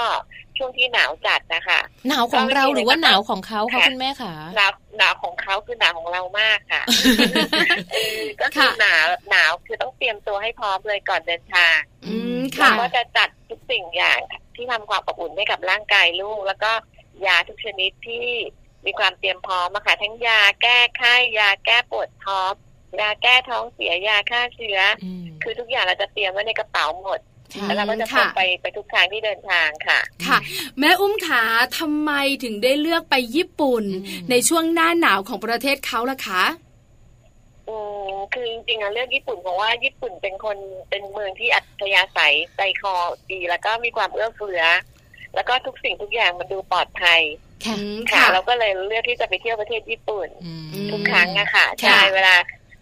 [0.59, 6.83] ช่วงที่หนาวจัดนะคะหนาวของเราหรือว่าหนาวของเขาคะคุณแม่คะหนาวหนาวของเขาคือหนาวของเรามากค่ะ
[8.41, 11.79] ก็คือหนาวหนาวคือต้องเตรียมตัวให้พร้อมเลยก่อนเดินทาง
[12.59, 14.21] เราก็จะจัดทุกสิ่งอย่าง
[14.57, 16.73] ที่ทำความอบอุ่นให้กับร่างกายลูก แล้วก็
[17.27, 18.29] ยาทุกชนิดที่
[18.87, 22.53] มีความเตรียมพร้อมอะค่ะทั้งยาแก้ไข้ยาแก้ปวดท้อง
[23.01, 24.79] ยาแก้ท้องเสียยาฆ่าเชื้อ
[25.43, 27.21] คือทุกอย่างเราจะเตรียมไว้ในกระเป๋าหมด
[27.67, 30.39] แล้วเราก็จะพไปไปทุกครั้งที่เดินทางค่ะ ค่ะ
[30.79, 31.43] แม่อุ้มขา
[31.79, 32.13] ทำไม
[32.45, 33.85] ถึงได้เลือกไปญี่ปุ่น
[34.31, 36.45] ในช่วงหน้าหนาวของประเทศเขาล่ะคะ
[37.69, 37.77] อื
[38.11, 40.57] มคือจริงๆอะเลือกญี่ปุ่นเพราะว่าญี่ปุ่นเป็นคน
[40.91, 42.95] เป็นเมืองที่อัธยาศัยใจคอ
[43.31, 44.63] ดีแล้วก็มีความเอื้อเฟื้อ
[45.35, 47.21] แล้วก็ทุกสิ่งทุกอย่างมันดูปลอดภัย
[48.13, 50.29] ค่ะเราก็เลยเลือกที่จะไปเที่ยวประเทศญี่ปุ่น
[50.91, 52.35] ทุกครั้งอะค่ะใช่เวลา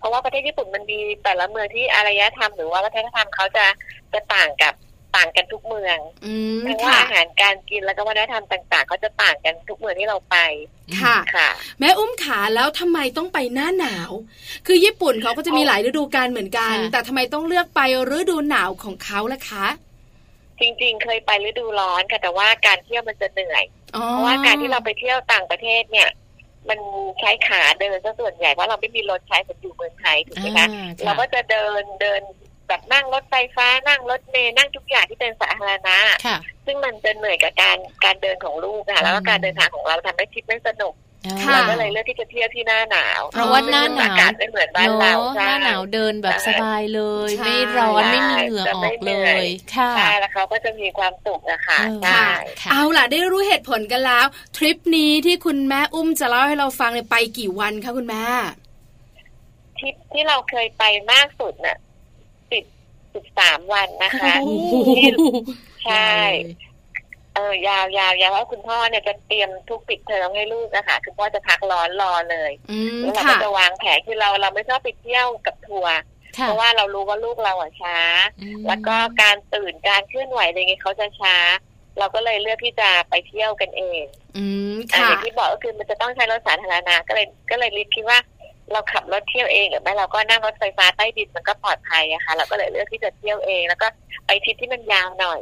[0.03, 3.67] เพราะว่าประเทศญี่ปุ่นมันมีแต่ละเมืองที่อารยธรรมหรือว่าวัฒนธรรมเขาจะ
[4.13, 4.75] จะต่างกับ
[5.17, 5.99] ต่างกันทุกเมือง
[6.69, 10.37] ทั้งว่าอาหารการกินแล้วก็วัฒนธรรมต่างๆเขาจะต่างกันทุกเมืองที่เราไป
[11.01, 11.49] ค่ะค่ะ
[11.81, 14.11] แม่อุ้มขาแล้วทำไมต้องไปหน้าหนาว
[14.67, 17.81] คือญี่ปุ่นเขาก็จะมีหลายฤดูกาลเหมือนกัน แต่ทำไมต้องเลือกไป
[18.19, 19.67] ฤดูหนาวของเขาล่ะคะ
[20.61, 23.65] จริงๆ เคยไปฤดูร้อนค่ะแต่ว่าการเที่ยวมันจะเหนื่อย
[24.11, 26.09] เพราะว่าการที่เราไปเที่ยวต่างประเทศเนี่ย
[26.69, 26.79] มัน
[27.21, 30.67] ใช้ขาเดินซะส่วนใหญ่เพราะเราไม่มีรถใช้เหมือนอยู่เมืองไทยถูกไหมคะ
[31.05, 32.21] เราก็จะเดินเดิน
[32.69, 35.97] แบบนั่งรถไฟฟ้านั่งรถเมล์นั่งทุกอย่างที่เป็นสาธารณะ
[36.67, 40.95] ซึ่งมันจะเหนื่อยกับการการเดินของลูกค่ะแล้วก็การเดินทางของเราทำให้ทริปไม่สนุก
[41.53, 52.27] เราก็เลยเลือกที่จะเที่ยวที่หน้าหนาว เพราะว่าหน้าหนาวไม่เหมือนบ้านเราหน้าหนาวเดินแบบสบายเลย ไม่ร้อนไม่มีเหงื่อออกเลย ค่ะใช่แล้วเขาก็จะมีความสุขนะคะใช่
[52.73, 58.25] เอาล่ะได้รู้เหตุผลกันแล้ว ทริปนี้ที่คุณแม่อุ้มจะเล่าให้เราฟังเนี่ยไปกี่วันคะคุณแม่
[59.79, 61.77] ทริปที่เราเคยไปมากสุดน่ะ
[62.51, 62.65] สิบ
[63.15, 64.35] สิบสามวันนะคะ
[65.87, 66.17] ใช่
[67.35, 72.53] เออยาวยาวยาวว่าคุณพ่อเนี่ยจะเตรียมทุกปิดเทอมให้ลูกนะคะคุณพ่อจะพักร้อนรอเลย
[73.01, 75.95] แล้วเราก็จะวางแผนคือเราเราไม่ชอบไปเที่ยวกับทัวร์
[76.43, 77.99] เพราะว่าเรารู้ว่าลูกเราอะช้า
[78.67, 81.37] แล้วก็การตื่นการเคลื่อนไหวอะไรเงี้ยเขาจะช้า
[81.99, 84.05] เราก็เลยเลือกที่จะไปเที่ยวกันเอง
[84.37, 88.19] อืมค่ะอย่างที่บอกก็คือมันจะต้องใช้รถสาธารณะก็เลยก็เลยริคิดว่า
[88.73, 93.87] เราขับรถเที่ยวเองหรือไม่เราก็นั่งรถไฟฟ้าใต้ดินมันก็ปลอดภัยอะค่ะเราก็เลยเลือกที่จะเที่ยวเองแล้วก็
[94.27, 95.41] ไปทริปที่มันยาวหน่อย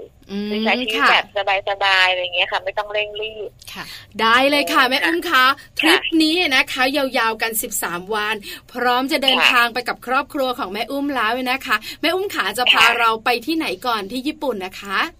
[0.64, 1.26] ใช้ชีวิตแบบ
[1.68, 3.84] สบายๆอะไรเงี้ยค่ะ ไม่ต้องเร่งรีบค่ะ
[4.20, 5.44] ได้เลยค่ะแม่อุ้มคะ
[5.78, 8.34] ทริปนี้นะคะ ยาวๆกัน 13 วัน
[8.72, 15.19] พร้อมจะเดินทางไปกับครอบครัวของแม่อุ้มแล้วนะคะแม่อุ้มขาจะพาเราไปที่ไหนก่อนที่ญี่ปุ่นนะคะเ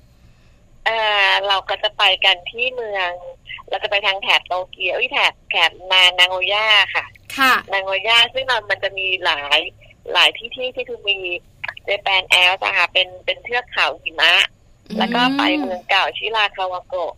[0.88, 0.90] อ
[1.28, 3.10] อเราก็จะไปกันที่เมือง
[3.68, 7.04] เราจะไปทางแถบโตเกียวแถบแถบนานางโอย่าค่ะ
[7.36, 9.58] ค่ะ นางโอย่าซึ่งมันมันจะมีหลาย
[10.12, 11.18] หลายที่ที่ที่คือมี
[11.84, 14.32] เจแปนแอลนะคะเป็นเป็นเทือกเขาหิมะ
[14.98, 17.12] แล้วก็ไปเมืองเก่าชิราคาวาโกะ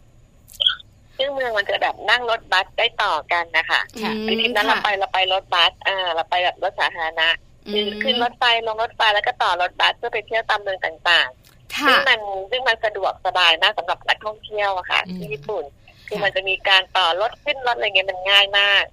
[1.18, 3.80] ซึ่งเมืองมันจะแบบนั่งรถบัสได้ต่อกันนะคะ
[4.26, 7.28] ทีนี้นั้นเราไปเราไปรถบัสอ่าเราไปแบบรถสาธารณะ
[7.72, 11.41] คือขึ้นรถไฟลงรถไฟแล้วก็ต่อรถบัสเพื่อไปเที่ยวตามเมืองต่างๆ
[11.88, 15.64] ซึ่งมันซึ่งมันสะดวกสบายมากสำหรับนักท่องเที่ยวอะค่ะ ที่ญี่ปุ่น
[16.08, 18.84] คือมันจะมีการต่อรถขึ้นรถอะไรเงี้ยมันง่ายมาก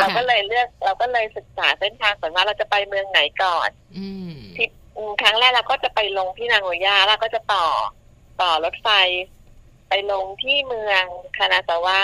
[0.00, 3.70] เราก็เลยเลือกเราก็เลยศึกษาเส้นทางก่อนว่าเราจะไปเมืองไหนก่อน
[4.56, 4.68] ที่
[5.22, 7.66] ครั้งแรกเราก็จะไปลงที่นางโอยาแล้วก็จะต่อ
[8.42, 8.88] ต่อรถไฟ
[9.88, 11.04] ไปลงที่เมือง
[11.36, 12.02] คานาซาวะ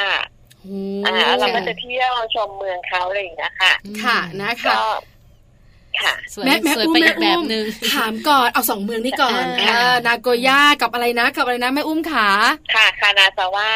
[1.05, 3.72] อ่าเราก็จะเที่ยวชมเมืองเขาอะไรอย่างเงี้ยค่ะ
[4.03, 4.75] ค่ะนะคะ
[6.04, 6.14] ค่ะ
[6.46, 9.42] แม่แม่อุ้มแม่แบบนึงถามก่อนเอาสองเมืองนี้ก่อน
[10.06, 12.28] นาโกย่ากับอะไรนะกับอะไรนะแม่อุ้มขา
[12.74, 13.68] ค่ะคานาซาวะ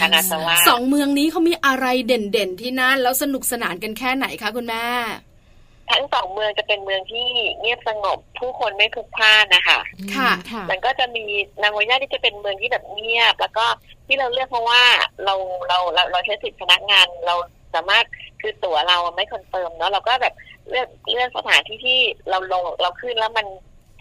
[0.00, 4.84] คานาซาวะสองเมืองนี้เขามีอะไรเด่นๆที่นั่นแล้วสนุกสนานกันแค่ไหนคะคุณแม่
[5.90, 7.28] ทั้งสองเมืองจะเป็นเมืองที่
[7.60, 9.80] เงียบสงบผู้คนไม่พลุกพล่านนะคะ
[10.14, 10.30] ค่ะ
[10.70, 11.24] มันก็จะมี
[11.62, 13.66] นาโกย่าที่จะเป็นเมืองที่แบบเงียบ แล้วก็
[14.06, 14.82] ที่เราเลือกเพราะว่า
[15.24, 15.34] เรา
[15.68, 17.34] เราเราเราใช้สิทธิพนักงานเรา
[17.74, 18.04] สามารถ
[18.40, 20.34] คือตั๋วเราไม่ confirm เนาะเราก็แบบ
[20.70, 21.98] เลือกเลือกสถานที่ที่
[22.30, 23.46] เราลงเราขึ้นแล้วมัน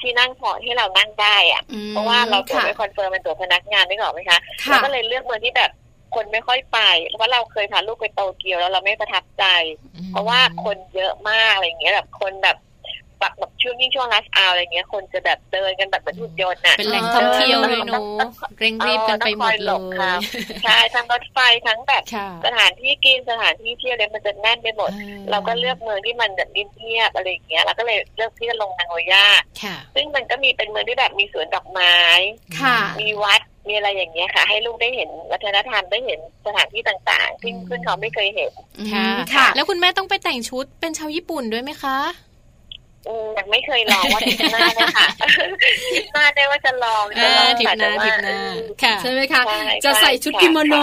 [0.01, 5.71] ที่นั่งพอที่เรานั่งได้อะเพราะว่าเราตั๋วไม่ confirm เป็นตั๋วพนักงานไม่หรอกไหมคะเราก็เลยเลือกเมืองที่แบบ
[6.15, 6.79] คนไม่ค่อยไป
[7.17, 9.43] เพราะเราเคยพาลูกไปโตเกียวแล้วเราไม่ประทับใจ
[10.11, 12.57] เพราะว่าคนเยอะมากอะไรเงี้ยแบบคนแบบ
[13.19, 18.01] แบบแบบช่วงยิ่งช่วงรัสอาอะไรเงี้ย คนจะแบบเดินกันแบบเหมือนหุ่นยนต์อะเป็นแหล่งท่องเที่ยวเลยเนาะ
[18.59, 20.17] เร่งรีบกันไปหมดเลย
[20.63, 22.03] ใช่ทั้งรถไฟทั้งแบบ
[22.45, 24.89] สถานที่กินสถานที่เที่ยวเลยมันจะแน่นไปหมด
[25.31, 29.25] เราก็เลือกเมืองที่มันแบบเงียบอะไรเงี้ยเราก็เลยเลือกที่จะลงนางโอย่า
[29.95, 31.95] ซึ่งมันก็มีเป็นเมืองที่แบบมีสวนดอกไม้
[33.01, 38.51] มีวัดมีอะไรอย่างเงี้ยค่ะ ให้ลูกได้เห็นวัฒนธรรมได้เห็นสถานที่ต่างๆที่เพื่อนเขาไม่เคยเห็น
[39.33, 41.97] ค่ะ แล้วคุณแม่ต้องไปแต่งชุดเป็นชาวญี่ปุ่นด้วยไหมคะ
[43.37, 45.07] ยังไม่เคยลองว่าทิปหน้านะคะ
[45.93, 48.37] ทิปหน้าได้ว่าจะลองจะลองทิปหน้าทิปหน้า
[48.83, 49.41] ค่ะใช่ไหมคะ
[49.85, 50.75] จะใส่ชุดกิโมโน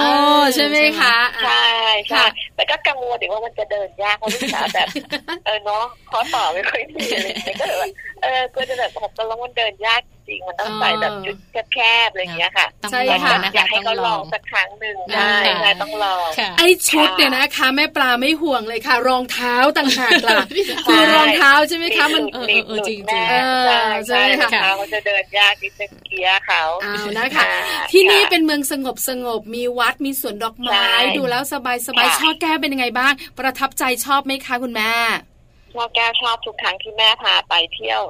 [0.54, 1.64] ใช่ไหมคะใช่
[2.10, 2.24] ใช่
[2.54, 4.88] แต่ก็กังวลถึงว่ามันจะเดินยากเพราะลูกสาวแบบ
[5.44, 7.28] เออเนาะข้อต่อไม่ค่อยดีอะไร
[7.60, 7.88] ก็เลยว่า
[8.22, 11.36] เออก็จะแบบผมก็ลองมันเดินยาก จริงมันต้องใส่แบบชุด
[11.72, 20.42] แคบๆอะไรอย่างเงี้ยค่ะใช่ค่ะอยากให้เขาลองสักครั้งหนึ่งได้ใช่ต้องลองไอชุดเนี่ยนะคะ แม่ปลาไม่ห่วงเลยค่ะ รองเท้าต่างหากล่ะ
[20.86, 22.38] คือรองเท้าใช่ไหมคะมันเอ
[22.76, 23.24] อจริงจริง
[24.08, 27.44] ใช่ค่ะเขาจะเดินยากนิดนึงเกียร์เขาเอานะคะ
[27.92, 30.84] ที่นี่เป็นเมืองสงบสงบมีวัดมีสวนดอกไม้
[31.16, 34.92] ดูแล้วสบายสบายชอบแก้เป็นยังไงบ้าง ประทับใจชอบไหมคะคุณแม่
[35.74, 38.02] ชอบแก้ชอบทุกครั้งที่แม่พาไปเที่ยว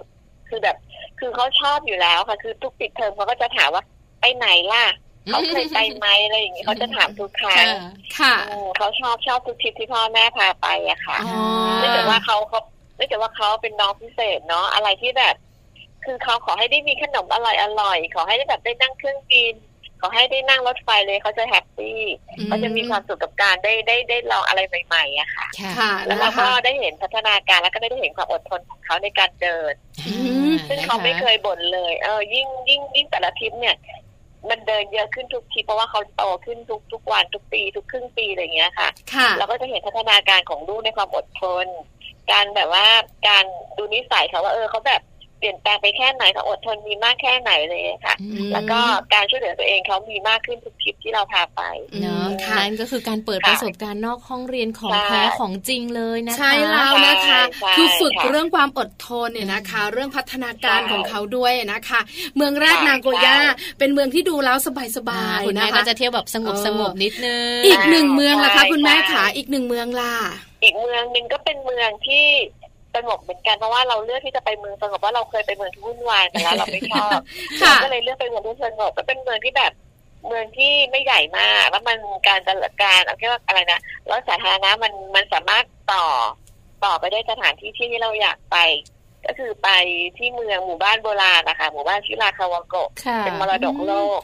[0.48, 0.76] คือแบบ
[1.24, 3.84] คือเขาชอบอยู่แล้วค่ะ คือทุกปิดเทอมเขาก็จะถามว่า
[4.20, 4.84] ไปไหนล่ะ
[5.28, 7.66] เขาเคยไปไหมอะไรอย่างนี้เขาจะถามทุกครั้ง
[8.18, 8.34] ค่ะ
[8.76, 11.18] เขาชอบชอบทุกทริปที่พ่อแม่พาไปอะค่ะ
[11.78, 12.60] เนื่องจากว่าเขาเขา
[12.96, 15.34] เนื่องจากว่าเขาเป็นน้องพิเศษเนาะอะไรที่แบบ
[16.04, 19.73] คือเขาขอให้ได้มีขนมอร่อยอร่อยขอให้ได้แบบได้นั่งเครื่องบินข
[20.04, 22.00] อให้ได้นั่งรถไฟเลยเขาจะแฮปปี้
[22.46, 25.46] เขาจะมีความสุขกับการได้ได้ได้ลองอะไรใหม่ๆอะค่ะ
[26.06, 29.74] แล้วเราก็ได้เห็นพัฒนาการแล้วก็ได้เห็นความอดทนของเขาในการเดิน
[30.68, 33.76] ซึ่งเขาไม่เคยบ่นเลย เออยิ่งยิ่งยิ่งแต่ละทริปเนี่ย
[34.50, 38.88] มันเดินเยอะขึ้นทุกทีเพราะว่าเขาโตขึ้นทุกทุกวันทุกปี ทุกครึ่งปีอะไรอย่างเงี้ยค่ะ
[39.38, 41.66] เราก็จะเห็นพัฒนาการของลูกในความอดทน
[42.32, 42.86] การแบบว่า
[43.28, 43.44] การ
[43.76, 45.00] ดูนิสัยเขาว่าเออเขาแบบ
[45.40, 48.14] ปลี่ยนแปลงไปแค่ไหนเขาอดทนมีมากแค่ไหนเลยค่ะ
[48.52, 48.80] แล้วก็
[49.14, 51.62] การช่วยเหลือตัวเองเขามีมากขึ้นทุกทริปที่เราพาไป
[52.02, 52.26] เนาะ
[52.58, 57.40] นั่นก็คือการเปิดประสบการณ์นอกห้องเรียนของแท้ของจริงเลยนะคะใช่แล้วนะคะ
[57.76, 62.00] คือฝึกเรื่องความอดทนเนี่ยนะคะ เรื่องพัฒนาการของเขาด้วยนะคะ
[62.36, 63.38] เมืองแรกนางโกย่า
[63.78, 64.56] เป็นเมืองที่ดูแล้ว
[64.96, 70.14] สบายๆนะคะจะเที่ยวแบบสงบสงบนิดนึงอีกหนึ่งเมืองล่ะคะ คุณแม่ขาอีกหนึ่งเมืองล่ะ
[70.62, 72.26] อีกเมืองหนึ่งก็เป็นเมืองที่
[72.96, 77.18] สงบเหมือนกันเพราะว่าเราเลือกที่จะไปเมืองสงบว่าเราเคยไปเมืองที่วุ่นวายมาแล้วเราไม่ชอบ
[77.82, 79.72] ก็เลยเลือกไปเมืองที่สงบก็เป็นเมืองที่แบบ
[80.26, 83.80] เมืองที่ไม่ใหญ่มากแล้วมันการจัดการเอาแค่ว่าอะไรนะ
[84.10, 86.04] รถสาธารณะมันมันสามารถต่อ
[86.84, 88.56] ต่อไปได้สถานที่ที่เราอยากไป
[89.26, 89.70] ก็คือไป
[90.16, 92.88] ที่เมืองหมู่บ้านโบราณนะคะหมู่บ้านชิราคาวาโกะ
[93.24, 94.20] เป็นมรดกโลก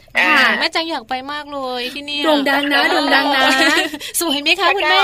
[0.59, 3.45] แม่จังอยากไปมากเลยที่นี่โด่งดังนะโด่งดังนะ
[4.21, 5.03] สวยไหมคะคุณแม่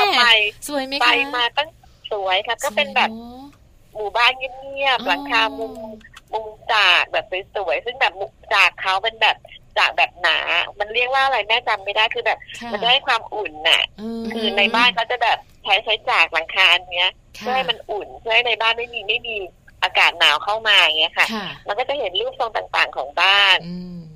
[0.68, 1.68] สวยไหมคะไปมาตั้ง
[2.12, 3.10] สวยค่ะก็เป็นแบบ
[3.96, 5.72] หมู่บ้านเงียบๆหลังคามุม
[6.32, 9.36] มุมจากแบบสวยๆซึ่งแบบมุมจากเขาเป็นแบบ
[9.78, 10.38] จากแบบหนา
[10.80, 12.38] มันเรียกว่าอะไรแม่จำไม่ได้คือแบบ
[12.72, 13.82] มันจะให้ความอุ่นน่ะ
[14.32, 19.36] คือในบ้านเขาจะแบบใช้ใช้จากหลังคาอันเนี้ยเพื่อให้มันอุ่นเพื่อให้ในบ้านไม่มีไม่มี
[19.82, 21.26] อากาศหนาวเข้ามาอย่างเงี้ยค่ะ
[21.66, 23.58] มันก็จะเห็นรูปทรงต่างๆของบ้าน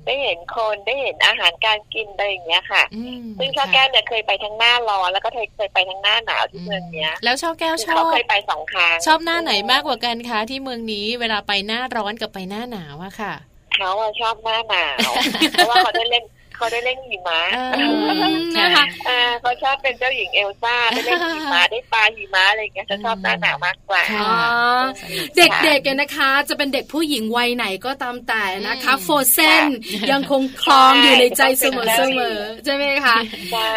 [0.05, 2.83] ได้เห็นคนได้เห็นอาหารการกินอะไรอย่างเงี้ยค่ะ
[3.39, 13.33] ซึ่งช่อแก้วเนี่ยเคยไปทั้งหน้าร้อนแล้วก็เคยไปทั้งหน้าหนาวที่เมืองเนี้ย แล้วช่อแก้วชอบเขาเคยไปสองครั้งชอบหน้าไหนมากกว่ากันคะที่เมืองนี้เวลาไปหน้าร้อนกับไปหน้าหนาวอะค่ะ
[13.75, 13.91] เขา
[14.21, 14.99] ชอบหน้าหนาว
[15.51, 16.23] เพราะว่าเขาได้เล่น
[16.61, 17.41] เขาได้เล่นหิมะ
[18.57, 18.85] นะคะ
[19.41, 24.03] เขาชอบเป็นเจ้าหญิงเอลซ่าได้เล่นหิมะได้ปลาหิมะอะไรเงี้ยจะชอบหน้าหนาวมากกว่า
[25.37, 29.65] เด็กๆนะคะ จะเป็นเด็กผู้หญิงวัยไหนก็ตามแต่นะคะโฟเซน
[30.11, 33.17] ยังคงคลองอยู่ในใจเสมอเสมอใช่ไหมคะ
[33.51, 33.71] ใช่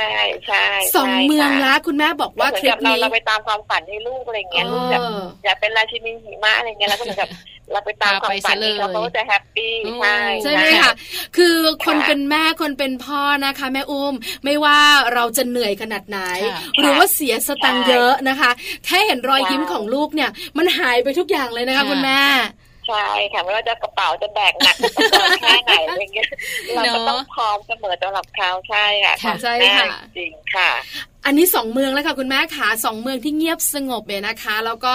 [0.47, 5.01] ใช่สองเมืองละคุณแม่บอกว่าทริปนี้เราไปตามความฝันให้ลูกอะไรเงี้ยลูกแบบ
[5.45, 7.31] อยากเป็นราชินีหิมะอะไรเงี้ยแล้วก็เหมือนกับ
[7.73, 10.93] เราไปตามความฝันที่เขาจะแฮปปี้ใช่ใช่ไหมคะ
[11.37, 14.79] คือคนเป็นแม่คนเป็นพ่อนะคะ แม่อุ้มไม่ว่า
[15.15, 16.19] เราจะเหนื่อยขนาดไหน
[16.81, 18.51] หรือว่าเสียสตังเยอะนะคะ
[18.87, 22.21] แค่เห็นรอยยิ้มของลูกเนี่ย มันหายไปทุกอย่างเลยนะคะคุณแม่
[22.89, 24.77] ใช่ค่ะไม่ว่าจะกระเป๋าจะแบกหนัก
[25.43, 26.29] แค่ไหนอะไรเงี้ย
[26.77, 29.87] เราก็ต้องพร้อมเสมอสำหรับเขาใช่ค่ะใช่ค่ะ
[30.17, 30.71] จริงค่ะ
[31.27, 34.93] อันนี้สองเมืองแล้วค่ะคุณแม่ขาสองเมืองที่เงียบสงบเลยนะคะ แล้วก็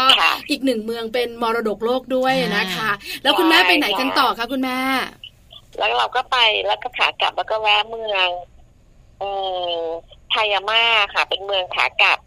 [0.50, 2.90] อีกหนึ่งเมืองเป็นมรดกโลกด้วยนะคะ
[3.24, 4.78] แล้วคุณแม่ไปไหนกันต่อคะคุณแม่
[5.78, 8.30] แล้วเราก็ไปแล้วก็ขากลับแล้วก็แวะเมือง
[9.20, 9.24] เอ
[9.72, 9.76] อ
[10.32, 10.82] ไทยาม่า
[11.14, 12.20] ค่ะ เป็นเมืองขากลับ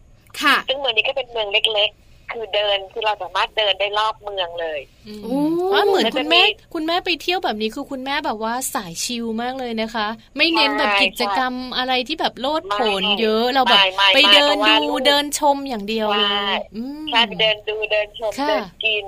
[0.42, 1.90] ค่ะ ซึ่งเมืองนี้ก็เป็นเมืองเล็ก
[2.34, 4.80] คือเดินคือเราสามารถเดินได้รอบเมืองเลย
[5.24, 6.42] โอ้เหมือนคุณแม่
[6.74, 10.06] คุณแม่ไปเที่ยวแบบนี้คือคุณแม่แบบว่าสายชิลมากเลยนะคะ
[10.36, 13.78] ไม่เน้นแบบกิจกรรมอะไรที่แบบโลดโผนเยอะเราแบบ
[14.14, 14.76] ไปเดินดู
[15.06, 16.28] เดินชมอย่างเดียวเลย
[17.10, 19.04] ใช่เดินดูเดินชมเดินกิน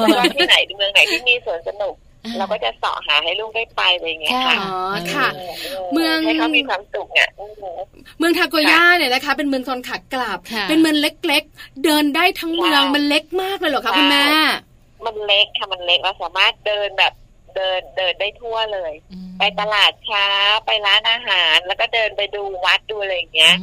[0.00, 1.94] ว่าที่ไหนเมืองไหนที่มีสวนสนุก
[2.38, 4.76] เราก็จะเสาะหาให้ลูกได้ไปอะไรเงี้ยค่ะอ๋อ
[5.14, 5.28] ค่ะ
[5.92, 7.28] เมืองให้เขามีความสุขเนี่ย
[8.18, 10.38] เมืองทาโกย่าเนี่ยนะคะ เป็นเมืองตอนขากลับ
[10.68, 14.22] เป็นเมืองเล็ก ๆ เดินได้ทั้งเมืองมันเล็กมากเลยเหรอคะคุณแม่
[15.06, 17.14] มันเล็กค่ะมันเล็กเราสามารถเดินแบบ
[17.56, 18.92] เดินเดินได้ทั่วเลย
[19.38, 20.28] ไปตลาดเช้า
[20.66, 23.54] ไปร้านอาหาร แล้วก็เดินไปดูวัดดูอะไรอย่างเงี้ย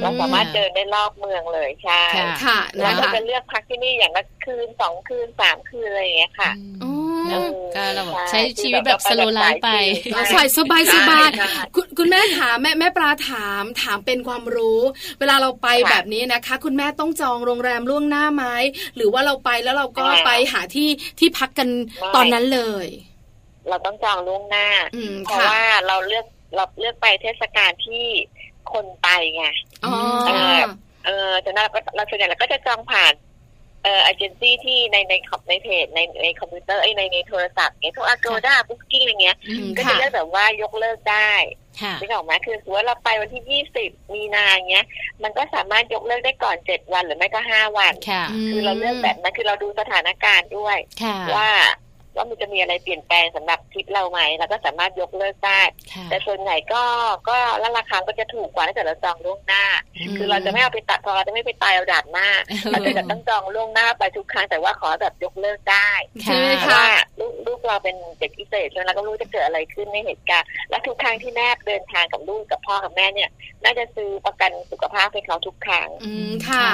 [0.00, 2.02] เราสามารถเดินได้รอบเมืองเลยใช่
[2.44, 6.50] ค่ะแล้วก็จะเลือกพักที่นี่อย่างละคืนสองคืนสามคืนอะไรอย่างเงี้ยค่ะ
[7.74, 9.68] ก็เราแบบใช้ชีวิตแบบสโลไลฟ์ไป
[10.32, 11.28] ใส่สบายสบาย
[11.74, 14.80] คุณคุณแม่ถามแม่แม่ปลาถามถามเป็นความรู้
[15.18, 18.44] เวลาเราไปแบบนี้นะคะ คุณแม่ต้องจองโรงแรมล่วงหน้าไหม
[18.96, 20.88] หรือว่าเราไปแล้วเราก็ไปหาที่
[21.18, 21.68] ที่พักกัน
[22.14, 22.86] ตอนนั้นเลย
[23.68, 24.66] เราต้องจองล่วงหน้า
[25.24, 28.04] เพราะว่าเราเลือกเราเลือกไปเทศกาลที่
[28.72, 29.44] คนไปไง
[29.82, 29.88] เอ
[30.56, 30.60] อ
[31.06, 33.12] เออแต่นั้นเราก็เราส่วนใหญ่เราก็จะจองผ่าน
[33.84, 35.14] เอ่อเอเจนซี่ที่ในใน
[35.48, 39.36] ในเพจในในคอมพิวเตอร์ไอในในโทรศัพท์เงี้ยพวกอากูด้าบุ๊กิ้งอะไรเงี้ย
[39.76, 41.32] ก็จะเลือกแบบว่ายกเลิกได้
[42.00, 44.86] ไม่ออกไหมคือสมมติเราไปวันที่ยี่สิบมีนาเงี้ย
[45.22, 47.92] มันก็สามารถยกเลิกได้ก่อนเจ็ดวันหรือไม่ก็ห้าวัน
[48.50, 50.76] คือเราเลือกแบบนั้นคือเราดูสถานการณ์ด้วย
[51.36, 51.50] ว่า
[52.16, 55.60] ว่ามันจะมีอะไรเปลี่ยนแปลงสำหรับทริปเราไหมเราก็สามารถยกเลิกได้
[56.10, 56.82] แต่ส่วนใหญ่ก็
[57.28, 59.64] ก็แล้วราคาก็จะถูกกว่าถ้าเกิดเราจองล่วงหน้า
[60.16, 62.28] คือเราจะไม่เอาไปตัดพอเราจะไม่ไปตายเอาดัดหน้า
[62.70, 65.90] เราจะต้องจองล่วงหน้าไปทุกครั้งแต่ว่าขอแบบยกเลิกได้
[66.22, 66.84] ใช่ค่ะ
[67.20, 73.30] ลูกลูกเราเป็นเด็กพิเศษฉะนั้นเราก็รู้จะเกิดอะไรขึ้นในเหตุการณ์และทุกครั้งที่แม่เดินทางกับลูกกับพ่อกับแม่เนี่ย
[73.64, 76.66] น่าจะซื้อประกันสุขภาพให้เขาทุกครั้งอืมค่ะ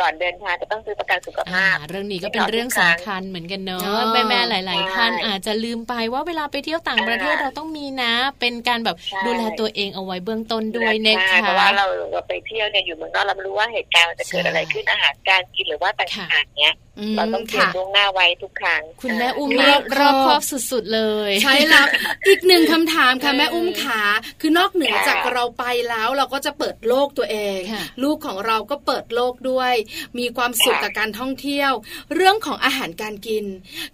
[0.00, 8.96] ก่อนเดินทางจะต้องซื้อประกันสุขภาพ เรื่องนี้ก็เป็นเรื่องสำคัญเหมือนกันเนาะแม่แม่หลาย ๆ ท่านอาจจะลืมไปว่าเวลาไปเที่ยวต่างประเทศเราต้องมีนะ เป็นการแบบ
[9.26, 16.74] ดูแลตัวเองเอาไว้เบื้องต้นด้วยนะคะเพราะว่าเราเราไปเที่ยวเนี่ยอยู่เมืองนอกเราไม่รู้ว่าเหตุการณ์มันจะเกิดอะไรขึ้นอาหารการกินหรือว่าต่างๆเนี้ย
[17.16, 21.86] เราต้องเตรียมล่วงหน้าไว้ทุกครั้งคุณแม่อุ้มรอบรอบครอบสุด ๆ เลย ใช่แล้ว
[22.26, 24.02] อีกหนึ่งคำถามค่ะแม่อุ้มขา
[24.40, 27.58] คือนอกเหนือจากเราไปแล้วเราก็จะเปิดโลกตัวเอง
[28.02, 29.72] ลูกของเราก็เปิดโลกด้วย
[30.18, 31.72] มีความสุขกับการท่องเที่ยว
[32.14, 33.44] เรื่องของอาหารการกิน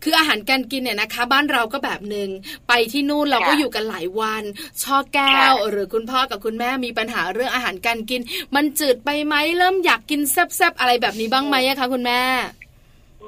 [0.02, 2.28] คืออาหารการกินเนี่ยนะคะ บ้านเราก็แบบหนึ่ง
[2.68, 4.42] ไปที่นู่นเราก็อยู่กันหลายวัน
[4.82, 8.20] ช่อแก้ว หรือคุณพ่อกับคุณแม่มีปัญหาเรื่องอาหารการกิน
[8.54, 12.20] มันจืดไปไหมเริ่มอยากกินแซ่บๆอะไรแบบนี้บ้างไหมคะคุณแม่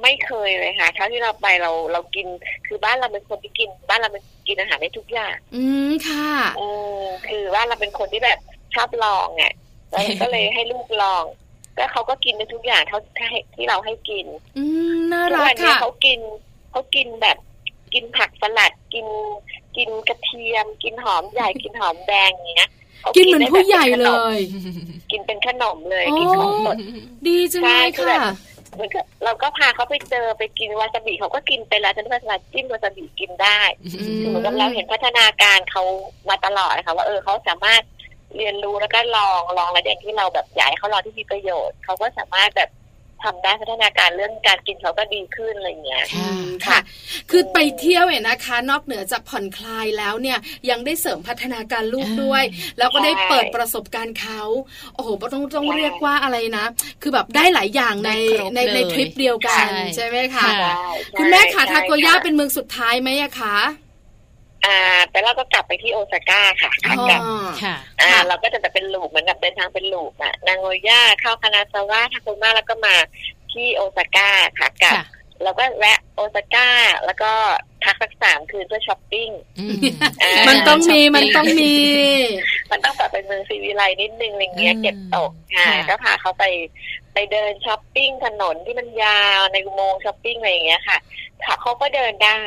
[0.03, 2.27] ไม่เคยเลยค่ะเท่าที่เราไปเราเรากิน
[2.67, 6.67] คือบ้านเราเป็นคนที่กิน บ้านเราเป็นกินอาหารได้ทุกอย่าง อืมค่ะอื
[7.03, 8.39] มคือบ้านเราเป็นคนที่แบบ
[8.75, 9.45] ชอบลองไง
[9.91, 11.25] แล้วก็เลยให้ลูกลอง
[11.79, 12.99] ก็เขาก็กินได้ทุกอย่างเท่า
[13.57, 14.27] ที่เราให้กิน
[14.59, 16.19] อืมน่ารักค่ะเขากิน
[16.73, 17.37] เขากินแบบ
[17.95, 19.07] กินผักสลัดกิน
[19.77, 22.71] กินกระเทียม กินหอมใหญ่กินหอมแดงอย่างเงี้ย
[23.17, 24.39] กินเหมือนผู้ใหญ่เลย
[25.11, 26.77] กินเป็นขนมเลยกินของสด
[27.27, 28.21] ดีจังเลยค่ะ
[29.25, 33.61] เราก็พาเขาไปเจอไปกินวาซาบิเขาก็กินไปแล้วจนภาษาจิ้มวาซาบิกินได้
[34.29, 35.83] เหมือนกับเราเห็นพัฒนาการเขา
[36.29, 37.83] มาตลอดนะคะว่าเออเขาสามารถ
[38.37, 42.71] เรียนรู้แล้วก็ลองลองอะไรอย่างที่เราแบบอยากให้เขาลองที่มีประโยชน์เขาก็สามารถแบบ
[43.25, 46.05] ททำได้พัฒนาการเรื่องการกินเขาก็ดีขึ้นอะไรเงี้ย
[46.67, 46.79] ค่ะ
[47.31, 50.39] คือไปเที่ยวเนี่ยนะคะ นอกเหนือจากผ่อนคลายแล้วเนี่ย
[50.71, 52.45] ยังได้เสริมพัฒนาการลูกด้วย
[52.79, 54.43] แล้วก็ได้เปิดประสบการณ์เขา
[54.95, 56.65] โอ้โหต้องต้องเรียกว่าอะไรนะ
[57.03, 58.11] คือแบบได้หลายอย่างใน
[58.55, 59.67] ในในทริปเดียวกัน
[59.97, 60.47] ใช่ไหมคะ
[61.19, 63.57] คุณแม่ขาทาโกย่าเป็นเมืองสุดท้ายไหมอะคะ
[64.67, 64.79] อ่า
[65.11, 67.23] แต่เราก็กลับไปที่โอซาก้าค่ะกลับ
[67.63, 72.95] ค่ะ อ่า เราก็จะแบบเป็นลูปเหมือนกับเดินทางเป็นลูปอะนางโอย่าเข้าคานาซาวะทาโกมาแล้วก็มา
[73.53, 74.97] ที่โอซาก้าค่ะกลับ
[75.43, 76.69] เราก็แวะโอซาก้า
[77.05, 77.33] แล้วก็
[77.85, 79.29] พักสักสามคืนเพื่อช้อปปิ้ง
[80.49, 81.75] มันต้องมีมันต้องมี
[82.71, 86.45] มันต้องแบบเป็นเมืองซีวิไลนิดนึงอะไรเงี้ยเก็บตกค่ะก็พาเขาไป
[87.15, 90.99] ไปเดินช้อปปิ้งถนนที่มันยาวในอุโมงค์ช้อปปิ้งอะไรอย่างเงี้ยค่ะ
[91.63, 92.41] เขาก็เดินได้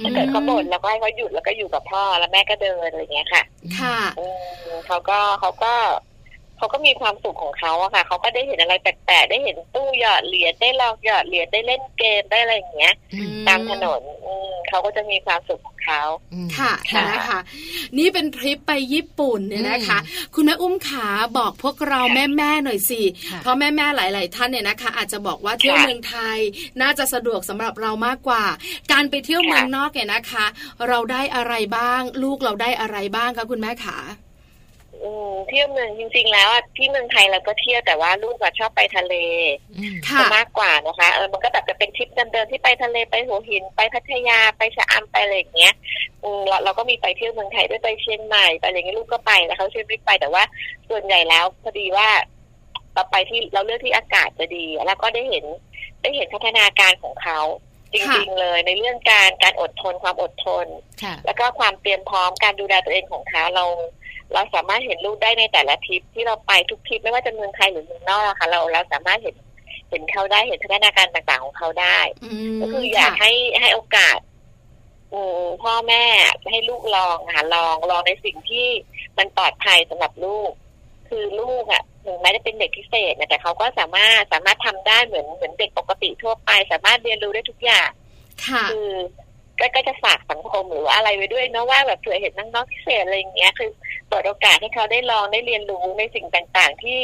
[0.00, 3.42] ถ้าเกิดเขาบ่นแล้วก็ให้เขาหยุดแล้วก็อยู่กับพ่อแล้วแม่ก็เดินอะไรเงี้ยค่ะ
[3.78, 3.98] ค่ะ
[4.86, 5.74] เขาก็เขาก็
[6.62, 12.94] เขาก็มีความสุขของเขาอะค่ะเขาก็ได้เห็นอะไรแปลกๆได้เห็นตู้หยอดเหรียญได้ลองหยอดเหรียญได้เล่นเกมได้อะไรอย่างเงี้ย
[13.48, 14.00] ตามถนน
[14.68, 16.02] เขาก็จะมีความสุขของเขา
[16.58, 16.72] ค่ะ
[17.10, 17.40] นะคะ
[17.98, 19.98] นี่เป็นทริปไปญี่ปุ่นเนี่ยนะคะ
[20.34, 21.08] คุณแม่อุ้มขา
[21.38, 23.02] บอกพวกเราแม่แม่หน่อยสิ
[23.42, 26.38] เพราะแม่แม่หลาย ๆ ท่านเนี่ยนะคะ อาจจะบอกว่าเที่ยวเมืองไทย
[26.80, 28.44] น่าจะสะดวกสำหรับเรามากกว่า
[28.92, 30.46] การไปเที่ยวเมืองนอกเนี่ยนะคะ
[30.88, 33.98] เราได้อะไรบ้าง ลูกเราได้อะไรบ้างคะคุณแม่ขา
[35.48, 39.14] เที่ยวเมืองจริง ๆ แล้วที่เมืองไทยเราก็เที่ยวแต่ว่าลูกชอบไปทะเล
[40.36, 45.74] มากกว่านะคะเออมันก็แบบจะเป็นทริปเดิมๆที่ไปทะเลไปหัวหินไปพัทยาไปชะอำไปอะไรอย่างเงี้ย
[46.48, 50.42] เราเราก็มีไปเที่ยวเมืองไทยด้วยไปเชียงใหม่ไปอะไรเงี้ยลูกก็ไปแล้วเขาเชิญไม่ไปแต่ว่า
[50.88, 52.08] ส่วนใหญ่แล้วพอดีว่า
[52.94, 55.44] เราไปที่เราเลือกที่อากาศจะดี แล้วก็ได้เห็น
[56.00, 57.40] ได้เห็นพัฒนาการของเขา
[57.92, 60.66] จริงๆเลยในเรื่องการการอดทนความอดทน
[61.26, 63.64] แล้วก็ความเตรียมพร้อมการดูแลตัวเองของเขาเรา
[64.34, 69.36] เราสามารถเห็นลูกได้ในแต่ละทริปที่เราไปทุกทริปไม่ว่าจะเมืองไทยหรือเมืองนอกค่ะ เราเราสามารถเห็น
[69.90, 71.98] เห็นเขาได้เห็นพัฒนาการต่างๆของเขาได้
[72.60, 74.18] ก็คืออยากให้ให้โอกาส
[75.62, 76.04] พ่อแม่
[76.50, 78.66] ให้ลูกลองค่ะลองลองในสิ่งที่
[79.18, 80.50] มันปลอดภัยสำหรับลูก
[81.08, 87.88] คือลูกอะถึงแม้จะเป็นเด็กพิเศษแต่เขาก็สามารถสามารถทำได้เหมือนเหมือนเด็กปกติทั่วไป สามารถเรียนรู้ได้ทุกอย่าง
[88.70, 88.90] คือ
[89.74, 93.70] ก็จะฝากสังคมหรืออะไรไว้ด้วยนะว่าแบบเผื่อเห็นน้องๆพิเศษอะไรอย่างเงี้ย คือ
[94.12, 97.00] เปิดโอกาสให้เขาได้ลองได้เรียนรู้ในสิ่งต่างๆ ที่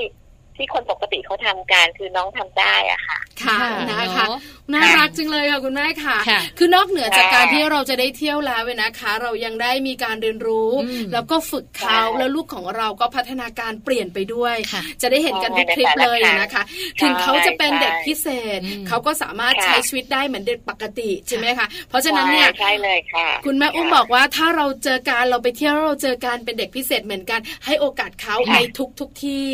[0.59, 3.59] ที่คนปกติเขาทำการคือน้องทำได้อะค่ะ ค่ะ
[3.91, 4.27] นะคะ
[4.75, 6.17] น่ารักจังเลยค่ะคุณแม่ค่ะ
[6.59, 10.71] คือนอกเหนือจากการที่เราจะได้เที่ยวแล้วเนะคะ เรายังได้มีการเรียนรู้
[11.13, 14.57] แล้วก็ฝึกเขาแล้วลูกของเราก็พัฒนาการเปลี่ยนไปด้วย
[15.03, 16.63] จะได้เห็นกันทุกคลิปเลยนะคะ
[17.01, 18.27] ถึงเขาจะเป็นเด็กพิเศ
[18.59, 29.47] ษ เขาก็สามารถใช้ชีวิตได้เหมือนเด็กปกติใช่ไหมคะเพราะฉะนั้นเนี่ยใช่เลยค่ะคุณแม่อุ้มบอกว่าถ้าเราเจอการเราไปเที่ยวเราเจอการเป็นเด็กพิเศษเหมือนกัน ให้โอกาสเขาในทุกทุกที่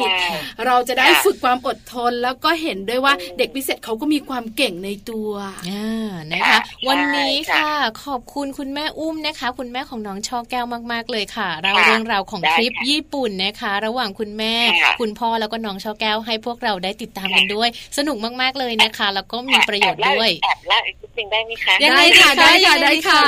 [0.67, 5.31] เราจะได้ฝึกความอดทนแล้วก็เห็นด้วยว่าเด็กพิเศษเขาก็มีความเก่งในตัว
[5.69, 7.71] อ่านะคะ วันนี้ค่ะ
[8.05, 14.55] ขอบคุณคุณแม่อุ้มนะคะ คุณแม่ของน้องช่อแก้วมากๆเลยค่ะ เราเรื่องราวของทริปญี่ปุ่นนะคะ ระหว่างคุณแม่
[15.01, 17.69] คุณพ่อแล้วก็น้องช่อแก้วให้พวกเราได้ติดตามกันด้วย
[17.99, 23.23] สนุกมากๆเลยนะคะ แล้วก็มีประโยชน์ด้วยแอบแล้วอีกสิ่งได้ไหมคะได้ค่ะได้ค่ะได้ค่ะ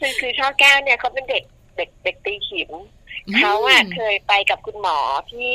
[0.00, 1.42] คือคือช่อแก้วเนี่ยเขาเป็นเด็ก
[1.76, 2.70] เด็กเด็กตีขิม
[3.36, 4.98] เขาอะเคยไปกับคุณหมอ
[5.32, 5.52] ที่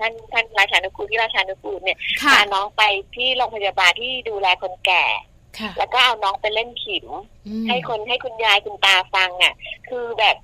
[0.00, 1.98] ท่านท่านราชานุกูลที่ราชานุกูลเนี่ย
[2.32, 2.82] พาน้องไป
[3.16, 5.04] ที่โรงพยาบาลที่ดูแลคนแก่
[5.78, 7.06] แล้วก็เอาน้องไปเล่นขิม
[7.68, 9.54] ให้คนให้คุณยายคุณตาฟังอะ
[9.88, 10.36] คือแบบ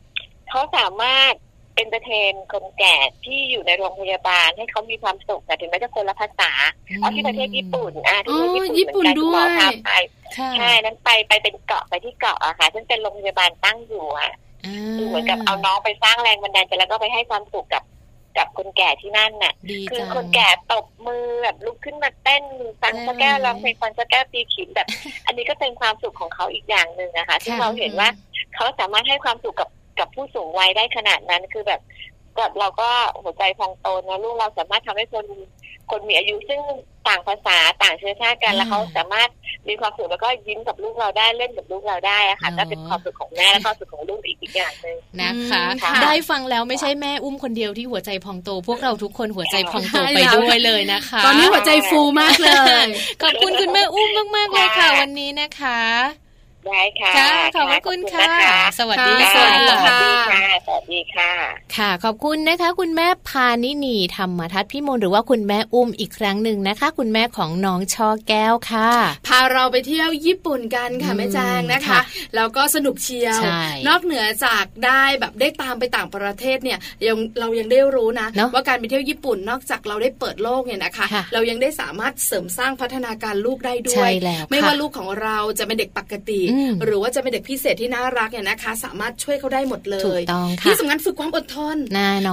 [0.49, 1.33] เขาสามารถ
[1.75, 6.53] เป็นประเทนคนแก่ที่อยู่ในโรงพยาบาลให้เขามีความสุขแต่ถึงแม้จะคนละภาษา
[6.97, 9.91] เอาที่ประเทศญี่ปุ่นอะที่ประเทศญี่ปุ่นเหมือนกันคุณหมอพาไป
[10.35, 14.33] ใช่นั้นไปไปเป็นเกาะไปที่เกาะอะค่ะซึ่งเป็นโรงพยาบาลตั้งอยู่อะ
[14.97, 17.85] คือเหมือนกับเอาน้องไปสร้างแรงบันดาลใจแล้วก็ไปให้ความสุขกับ
[18.39, 19.55] กับคนแก่ที่นั่นน่ะ
[19.91, 22.45] คือคนแก่ตบมือแบบลุกขึ้นมาเต้น
[22.83, 24.89] ฟังสแก้วร้องเพลงฟังสแก้วตีขิมแบบ
[25.27, 28.09] อันนี้ก็เป็นความสุขของเขาอีกอย่างหนึ่งนะคะ ที่เราเห็นว่า
[28.55, 31.81] เขาสามารถให้ความสุขกับกับผู้สูงวัยได้ขนาดนั้นคือแบบ
[32.37, 32.91] แบบเราก็
[33.23, 35.25] หัวใจพองโตนะลูกเราสามารถทำให้คน
[35.91, 36.61] คนมีอายุซึ่ง
[37.09, 39.29] ต่างภาษาต่างเชื้อชาติกันแล้วเขาสามารถ
[39.69, 45.65] มีความสุขแล้วก็ยิ้มกับลูกเราได้เล่นกับลูกเราได้อะค่ะก็เป็นความสุขของแม่และความสุขของลูกอีกอีกอย่างหนึ่งนะคะ
[46.05, 52.51] ได้ฟังแล้วไม่ใช่แม่อุ้มคนเดียวที่หัวใจพองโต พวกเราทุกคนหัวใจพองโตไปด้วยเลยนะคะ ตอนนี้หัวใจฟูมากเล
[52.85, 52.87] ย
[53.23, 55.81] ขอบคุณคุณแม่อุ้มมากๆเลยค่ะ วันนี้นะคะ
[56.67, 57.13] ได้ค่ะ
[57.57, 58.33] ขอบคุณค่ะ
[58.79, 59.99] สวัสดีสวัสดีค่ะ
[60.67, 61.31] สวัสดีค่ะ
[61.77, 68.91] ค่ะ ขอบคุณนะคะ คุณแม่พานินีธรรมทัศน์พิมลหรือว่าคุณแม่อุ้มอีกครั้งหนึ่งนะคะ คุณแม่ของน้องชอแก้วค่ะ
[69.27, 72.01] พาเราไปเที่ยวญี่ปุ่นกันค่ะแม่แจงนะคะ
[72.37, 73.41] แล้วก็สนุกเชียว
[73.89, 84.11] นอกเหนือจากได้แบบได้ตามไปต่างประเทศเนี่ยยังเรายังได้รู้นะว่าการไปเที่ยวญี่ปุ่นนอกจากเราได้เปิดโลกเนี่ยนะคะ เรายังได้สามารถเสริมสร้างพัฒนาการลูกได้ด้วย
[84.51, 86.41] ไม่ว่าลูกของเราจะเป็นเด็กปกติ
[86.85, 90.23] หรือว่าจะเป็นเด็กพิเศษที่น่ารักเนี่ยนะคะ สามารถช่วยเขาได้หมดเลย
[90.65, 91.77] ที่สำคัญฝึกความอดทน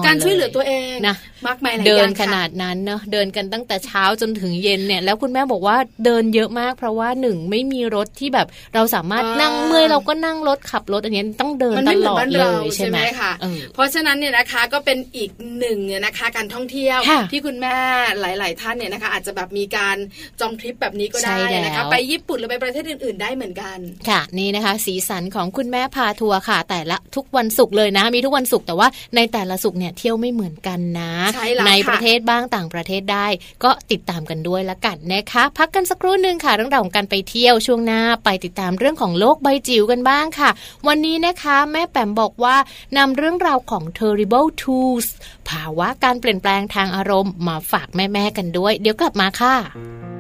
[0.06, 1.16] การช่วยเหลือตัวเองนะ
[1.48, 13.32] มากมายหลายอย่างเดินขนาดนั้นเนาะเดินกันตั้งแต่เช้าจนถึงเย็นเนี่ยแล้วคุณแม่บอกว่าเดินเยอะมาก เพราะว่าหนึ่งไม่มีรถที่แบบเราสามารถนั่งเมื่อยเราก็นั่งรถขับรถอันนี้ต้องเดินตลอดเลยใช่ไหมคะ
[13.74, 17.00] เพราะฉะนั้นเนี่ยนะคะก็เป็นอีกหนึ่งเนี่ยนะคะการท่องเที่ยว
[17.32, 17.76] ที่คุณแม่
[18.20, 19.98] หลาย ๆ ท่านเนี่ยนะคะ อาจจะแบบมีการ
[20.40, 23.78] จองทริปแบบนี้ก็ได้นะคะไปญี่ปุ่นหรือไปประเทศอื่น ๆ ได้เหมือนกัน
[24.10, 33.28] ค่ะนี่นะคะ สีสันของคุณแม่พาทัวร์ค่ะ แต่ละทุกวันศุกร์เลยนะ มีทุกวันศุกร์แต่ว่าในแต่ละศุกร์เนี่ยเที่ยวไม่เหมือนกันนะใในประเทศบ้างต่างประเทศได้
[33.64, 40.50] ก็ติดตามกันด้วยละกันนะคะ พักกันสักครู่หนึ่งค่ะเรื่องราวของการไปเที่ยวช่วงหน้าไปติดตามเรื่องของโลกใบจิ๋วกันบ้างค่ะ
[40.88, 42.56] วันนี้นะคะแม่แปมบอกว่า
[42.98, 45.08] นำเรื่องราวของ terrible twos
[45.50, 50.15] ภาวะการเปลี่ยนแปลงทางอารมณ์มาฝากแม่ๆกันด้วย เดี๋ยวกลับมาค่ะ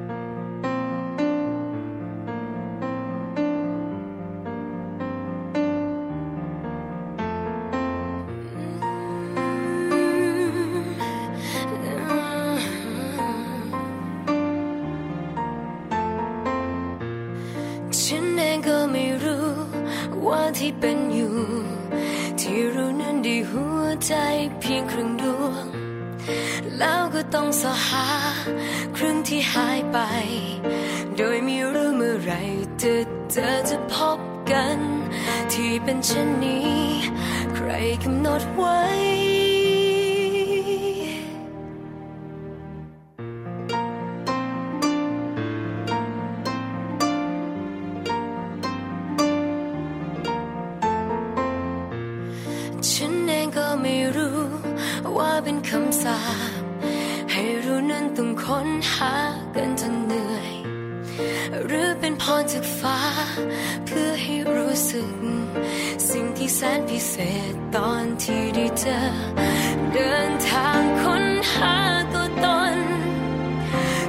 [20.27, 21.37] ว่าที่เป็นอยู่
[22.39, 24.13] ที่รู้นั้นดีหัวใจ
[24.59, 25.65] เพียงครึ่งดวง
[26.77, 28.07] แล้วก็ต้องสหา
[28.95, 29.99] ครึ่งที่หายไป
[31.17, 32.31] โดยไม่รู้เมื่อไร
[32.79, 33.01] เธอ
[33.31, 34.19] เธอจะพบ
[34.51, 34.79] กัน
[35.53, 36.79] ที่เป็นเช่นนี้
[37.55, 37.69] ใคร
[38.03, 38.79] กำหนดไว้
[55.17, 55.57] ว่าเป็น
[58.47, 59.13] ค้นหา
[59.55, 60.53] กันจนเหนื่อย
[61.65, 62.99] หรือเป็นพรจากฟ้า
[63.85, 65.19] เพื่อให้รู้สึก
[66.09, 67.15] สิ่งที่แสนพิเศ
[67.51, 68.99] ษตอนที่ได้เจอ
[69.93, 71.75] เดินทางค้นหา
[72.13, 72.75] ตัวตน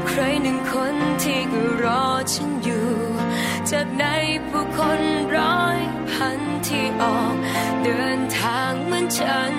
[0.07, 2.91] ใครหนึ่งคนที่ก็รอฉันอยู่
[3.71, 4.05] จากใน
[4.49, 5.01] ผู้คน
[5.37, 5.81] ร้อย
[6.11, 7.35] พันที่ออก
[7.85, 9.56] เดินทางเหมือนฉัน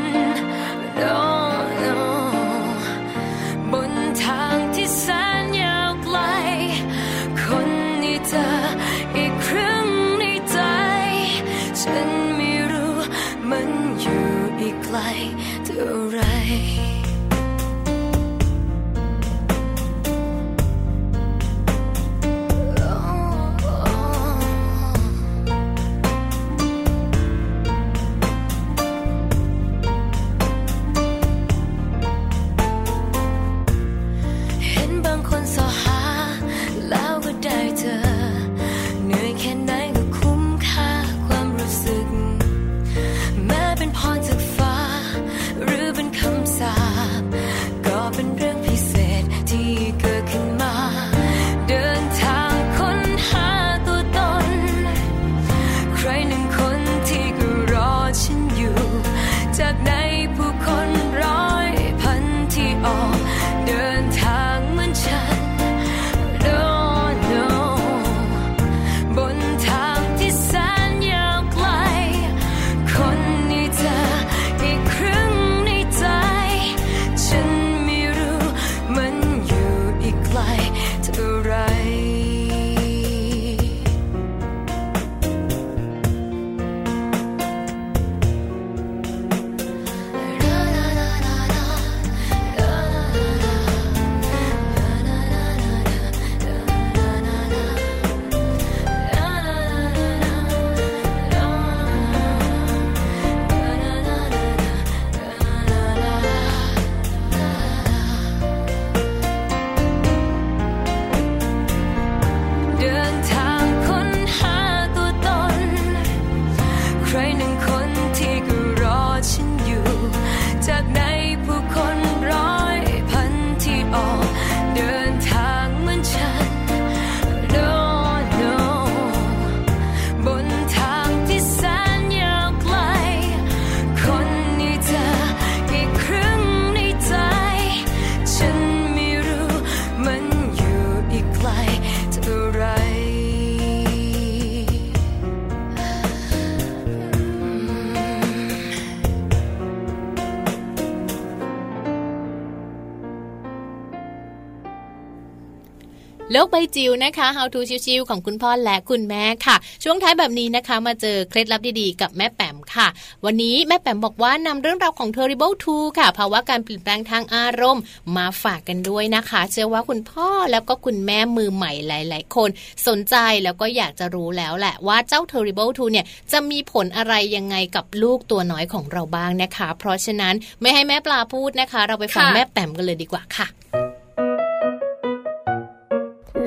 [156.37, 162.87] ลกใบจิ๋วนะคะ How to ชิวๆของคุณพ่อและคุณแม่ค่ะ ช่วงท้ายแบบนี้นะคะ มาเจอเคล็ดลับดีๆ กับแม่แปมค่ะ
[163.25, 167.83] วันนี้แม่แปมบอกว่านำเรื่องราวของ Terrible Two ค่ะภาวะการเปลี่ยนแปลงทางอารมณ์
[168.17, 172.49] มาฝากกันด้วยนะคะ เชื่อว่าคุณพ่อแล้วก็คุณแม่มือใหม่หลาย ๆ คน
[172.87, 183.47] สนใจแล้วก็อยากจะรู้แล้วแหละว่าเจ้า Terrible Two เนี่ยจะมีผลอะไรยังไงกับลูกตัวน้อยของเราบ้างนะคะ เพราะฉะนั้นไม่ให้แม่ปลาพูดนะคะ เราไปฟังแม่แปมกันเลยดีกว่าค่ะ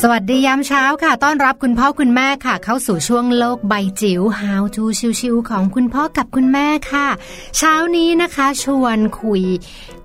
[0.00, 4.84] สวัสดียามเช้าค่ะ ต้อนรับคุณพ่อคุณแม่ค่ะ เข้าสู่ช่วงโลกใบจิ๋ว How to
[5.20, 7.06] ชิวๆของคุณพ่อกับคุณแม่ค่ะ
[7.58, 9.42] เช้านี้นะคะ ชวนคุย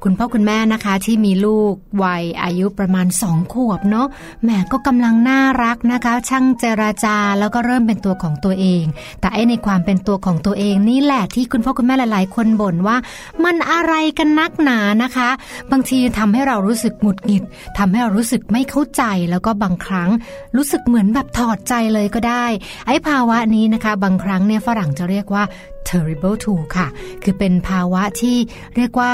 [0.04, 1.74] คุณพ่อคุณแม่นะคะ ที่มีลูก
[2.04, 4.08] วัยอายุประมาณสองขวบเนาะ
[4.46, 8.84] แม่ก็กำลังน่ารักนะคะ ช่างเจราจาแล้วก็เริ่มเป็นตัวของตัวเอง
[9.20, 12.98] แต่ไอในความเป็นตัวของตัวเองนี่แหละที่คุณพ่อคุณแม่หลาย ๆ คนบ่นว่า
[13.44, 15.30] มันอะไรกันนักหนานะคะ
[15.72, 17.44] บางทีทำให้เรารู้สึกหงุดหงิด
[17.78, 20.10] ทำให้เรารู้สึกไม่เข้าใจแล้วก็บางครั้ง
[20.56, 22.46] รู้สึกเหมือนแบบถอดใจเลยก็ได้
[22.88, 25.44] ไอ้ภาวะนี้นะคะ บางครั้งเนี่ยฝรั่งจะเรียกว่า
[25.90, 26.88] terrible two ค่ะ
[27.24, 28.38] คือเป็นภาวะที่
[28.76, 29.12] เรียกว่า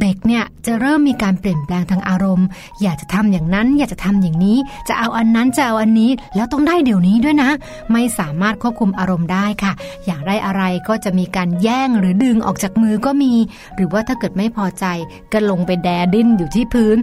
[0.00, 2.46] เด็กเนี่ยจะเริ่มมีการเปลี่ยนแปลงทางอารมณ์
[2.82, 4.58] อยากจะทำอย่างนั้น อยากจะทำอย่างนี้
[4.88, 7.50] จะเอาอันนั้นจะเอาอันนี้ แล้วต้องได้เดี๋ยวนี้ด้วยนะ
[7.92, 9.72] ไม่สามารถควบคุมอารมณ์ได้ค่ะ
[10.06, 13.32] อยากได้อะไรก็จะมีการแย่งหรือดึงออกจากมือก็มี
[13.76, 14.84] หรือว่าถ้าเกิดไม่พอใจ
[15.32, 16.96] ก็ลงไปแดดิ้นอยู่ที่พื้น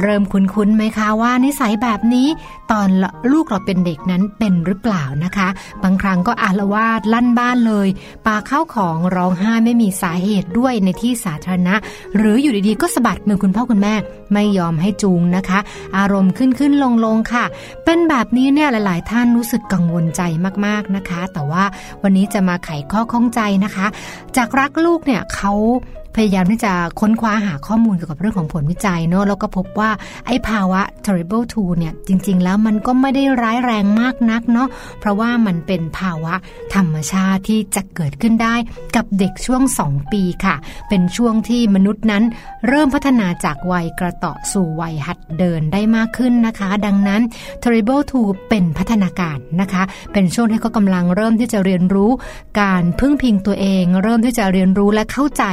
[0.00, 2.28] เริ่มคุ้นๆไหมคะว่านิสัยแบบนี้
[2.72, 2.88] ตอน
[3.32, 5.48] ลูกเราเป็นเด็กนั้นเป็นหรือเปล่านะคะ
[5.82, 7.88] บางครั้งก็อาละวาดลั่นบ้านเลย
[8.26, 11.74] ปาเข้าของร้องไห้ไม่มีสาเหตุด้วยในที่สาธารณะ
[12.16, 13.94] หรืออยู่ดีๆก็สะบัดมือคุณพ่อคุณแม่
[14.32, 15.58] ไม่ยอมให้จูงนะคะ
[15.96, 17.44] อารมณ์ขึ้นขึ้นลงลงค่ะ
[17.84, 20.22] เป็นแบบนี้เนี่ยหลาย ๆ ท่านรู้สึกกังวลใจ
[20.66, 21.64] มากๆนะคะ แต่ว่า
[22.02, 23.86] วันนี้จะมาไขข้อข้องใจนะคะ
[24.36, 25.52] จากรักลูกเนี่ยเขา
[26.16, 29.90] พยายามที่จะค้นคว้าหาข้อมูลเกี่ยวกับเรื่องของผลวิจัยเนาะแล้วก็พบว่า
[30.26, 34.68] ไอ้ภาวะ terrible two เนี่ยจริง ๆ แล้วมันก็ไม่ได้ร้ายแรงมากนักเนาะ
[35.00, 36.34] เพราะว่ามันเป็นภาวะ
[36.74, 38.54] ธรรมชาติที่จะเกิดขึ้นได้
[38.96, 40.56] กับเด็กช่วง 2 ปีค่ะ
[40.88, 42.24] เป็นช่วงที่มนุษย์นั้น
[42.68, 47.22] เริ่มพัฒนาจากวัยกระต่อสู่วัยหัดเดินได้มากขึ้นนะคะ ดังนั้น
[47.62, 49.82] terrible two เป็นพัฒนาการนะคะ
[50.12, 52.10] เป็นช่วงที่เขากำลังเริ่มที่จะเรียนรู้
[52.60, 55.44] การพึ่งพิงตัวเอง เริ่มที่จะเรียนรู้และเข้าใจ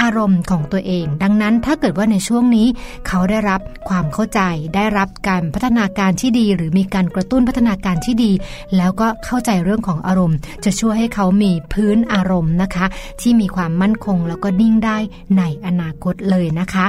[0.00, 2.66] อารมณ์ของตัวเอง ดังนั้นถ้าเกิดว่าในช่วงนี้
[3.08, 4.40] เขาได้รับความเข้าใจ
[4.76, 8.32] ได้รับการพัฒนาการที่ดี หรือมีการกระตุ้นพัฒนาการที่ดี
[8.76, 12.86] แล้วก็เข้าใจเรื่องของอารมณ์ จะช่วยให้เขามีพื้นอารมณ์นะคะ
[13.20, 14.98] ที่มีความมั่นคงแล้วก็นิ่งได้
[15.38, 16.86] ในอนาคตเลยนะคะ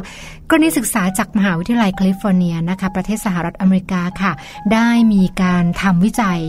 [0.50, 4.32] กรณีศึกษาจากมหาวิทยาลัยแคลิฟอร์เนียนะคะ ประเทศสหรัฐอเมริกาค่ะ
[4.74, 6.42] ได้มีการทำวิจัย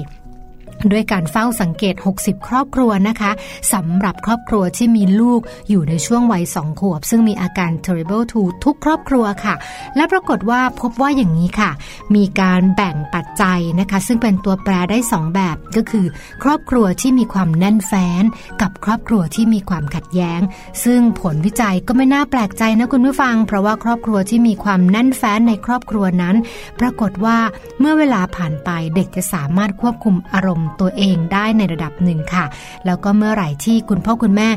[0.92, 3.30] ด้วยการเฝ้าสังเกต 60 ครอบครัวนะคะ
[3.72, 9.54] สำหรับครอบครัวที่มีลูกอยู่ในช่วงวัยสองขวบ ซึ่งมีอาการ terrible t o ทุกครอบครัวค่ะ
[9.96, 11.70] และปรากฏว่าพบว่าอย่างนี้ค่ะ
[12.14, 16.06] มีการแบ่งปัจจัยนะคะ ซึ่งเป็นตัวแปรได้ 2 แบบก็คือ
[16.42, 18.22] ครอบครัวที่มีความแน่นแฟ้น
[18.62, 20.40] กับครอบครัวที่มีความขัดแย้ง
[20.84, 26.36] ซึ่งผลวิจัยก็ไม่น่าแปลกใจนะคุณผู้ฟัง เพราะว่าครอบครัวที่มีความแน่นแฟ้นในครอบครัวนั้น
[26.80, 27.38] ปรากฏว่า
[27.80, 32.44] เมื่อเวลาผ่านไปเด็กจะสามารถควบคุมอารมณ์ตัวเองได้ในระดับหนึ่งค่ะ
[32.86, 34.48] แล้วก็เมื่อไหร่ที่คุณพ่อคุณแม่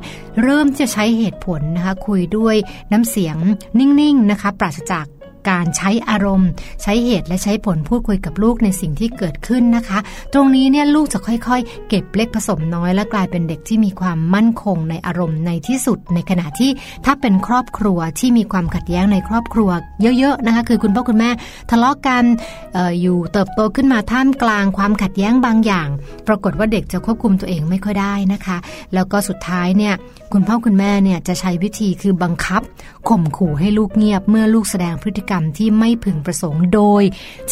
[0.41, 2.55] เริ่มจะใช้เหตุผลนะคะคุยด้วย
[2.91, 3.37] น้ำเสียง
[3.79, 5.05] นิ่งๆนะคะ ปราศจาก
[5.49, 6.49] การใช้อารมณ์
[6.83, 9.99] ใช้เหตุและใช้ผลพูดคุยกับลูกในสิ่งที่เกิดขึ้นนะคะ
[10.33, 16.71] ตรงนี้เนี่ยลูกจะค่อยๆ เก็บเล็กผสมน้อย และกลายเป็นเด็กที่มีความมั่นคงในอารมณ์ในที่สุด ในขณะที่
[17.05, 19.69] ถ้าเป็นครอบครัวที่มีความขัดแย้งในครอบครัว
[20.01, 21.29] เยอะๆนะคะ คือคุณพ่อคุณแม่
[21.69, 22.23] ทะเลาะกัน
[22.77, 25.87] อออยู่เติบโตขึ้นมาท่ามกลางความขัดแย้งบางอย่าง
[26.27, 28.57] ปรากฏว่าเด็กจะควบคุมตัวเองไม่ค่อยได้นะคะ
[28.93, 29.93] แล้วก็สุดท้ายเนี่ย
[30.33, 32.61] คุณพ่อคุณแม่เนี่ยจะใช้วิธีคือบังคับ
[33.09, 37.03] ข่มขู่ให้ลูกเงียบเมื่อลูกแสดงพฤติกรรมที่ไม่พึงประสงค์โดย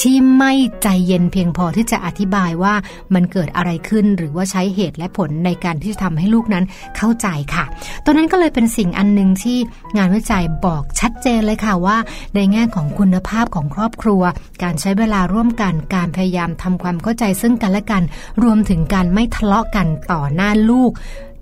[0.01, 0.53] ที่ไม่
[0.83, 2.73] ใจเย็นเพียงพอที่จะอธิบายว่า
[3.13, 6.65] มันเกิดอะไรขึ้นหรือว่าใช้เหตุและผลในการที่จะทำให้ลูกนั้น
[6.97, 7.65] เข้าใจค่ะ
[8.05, 9.57] ตอนนั้นก็เลยเป็นสิ่งอันหนึ่งที่
[9.97, 11.97] งานวิจัยบอกชัดเจนเลยค่ะว่า
[12.35, 14.21] ในแง่ของคุณภาพของครอบครัว
[14.63, 18.03] การใช้เวลาร่วมกันการพยายามทำความเข้าใจซึ่งกันและกัน
[18.43, 20.91] รวมถึงการไม่ทะเลาะกันต่อหน้าลูก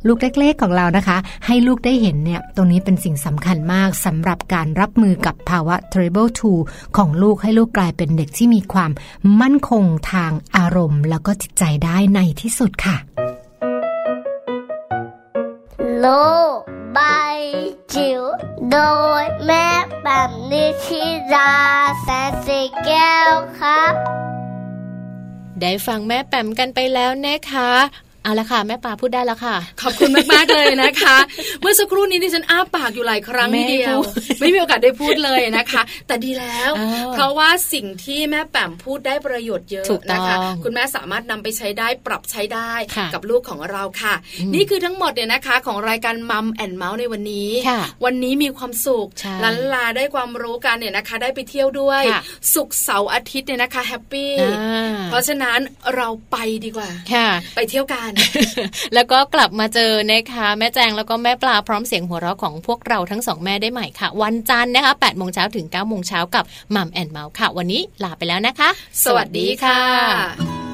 [0.07, 6.59] ลูกเล็กๆของเรานะคะ ให้ลูกได้เห็นเนี่ยตรงนี้เป็นสิ่งสำคัญมากสำหรับการรับมือกับภาวะ terrible two
[6.97, 8.91] ของลูกให้ลูกกลายเป็นเด็กที่มีความ
[9.41, 12.97] มั่นคงทางอารมณ์ แล้วก็จิตใจได้ในที่สุดค่ะ
[15.99, 16.07] โล
[16.55, 16.57] ก
[16.93, 16.99] ใบ
[17.93, 18.21] จิ๋ว
[18.71, 18.77] โด
[19.21, 19.67] ยแม่
[20.03, 21.53] แบบนิชิรา
[22.01, 23.93] แสนสีแก้วครับ
[25.61, 27.71] ได้ฟังแม่แปมกันไปแล้วนะคะ
[28.29, 31.17] เอาละค่ะแม่ปลาพูดได้แล้วค่ะ ขอบคุณมากๆเลยนะคะ
[31.61, 33.97] เมื่อสักครู่นี้ดิฉันอ้าปากอยู่หลายครั้งเดียว
[34.39, 36.71] ไม่มีโอกาสได้พูดเลยนะคะ แต่ดีแล้ว
[37.13, 42.71] เพราะว่าสิ่งที่แม่แปมพูดได้ประโยชน์เยอะนะคะ คุณแม่สามารถนำไปใช้ได้ปรับใช้ได้
[43.13, 44.13] กับลูกของเราค่ะ
[44.55, 47.49] นี่คือทั้งหมดเนี่ยนะคะ ของรายการมัมแอนเมาส์ในวันนี้
[48.05, 49.07] วันนี้มีความสุข
[49.43, 52.03] ลันลาได้ความรู้กันเนี่ยนะคะ ได้ไปเที่ยวด้วย
[52.53, 54.31] สุขเสาร์อาทิตย์เนี่ยนะคะ happy
[55.09, 55.59] เพราะฉะนั้น
[55.95, 56.89] เราไปดีกว่า
[57.55, 58.11] ไปเที่ยวกัน
[58.93, 66.43] แล้วก็กลับมาเจอนะคะ แม่แจงแล้วก็แม่ปลาพร้อมเสียงหัวเราะของพวกเราทั้งสองแม่ได้ใหม่ค่ะ วันจันทร์นะคะ8โมงเช้าถึง9โมงเช้ากับ
[66.75, 68.69] มัมแอนเมาส์ค่ะ วันนี้ลาไปแล้วนะคะ
[69.03, 70.68] สวัสดีค่ะ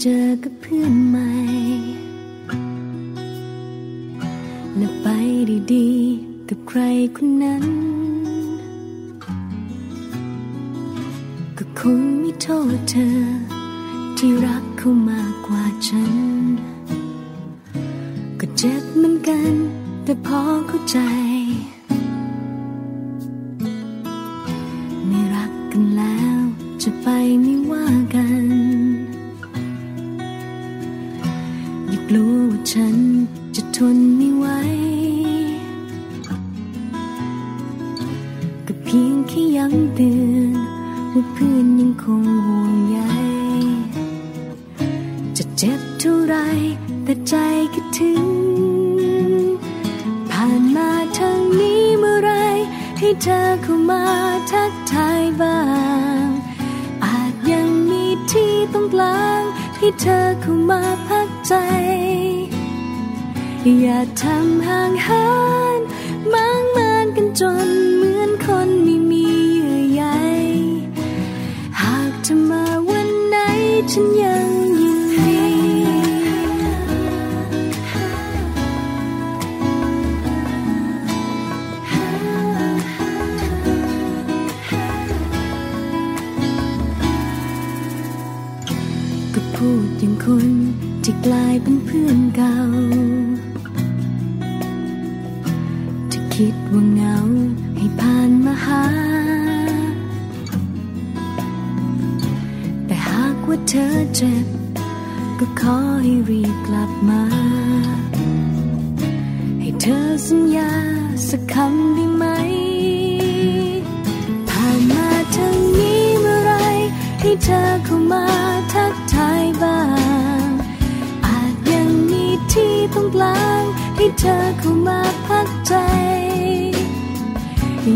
[0.00, 1.30] เจอกับเพื่อนใหม่
[4.76, 5.06] และไป
[5.72, 6.80] ดีๆกับใคร
[7.16, 7.64] คนนั้น
[11.58, 13.18] ก็คงไม่โทษเธอ
[14.16, 16.14] ที่รักเขามากกว่าฉัน
[18.40, 19.52] ก็เจ็บเหมือนกัน
[20.04, 20.98] แต่พอเข้าใจ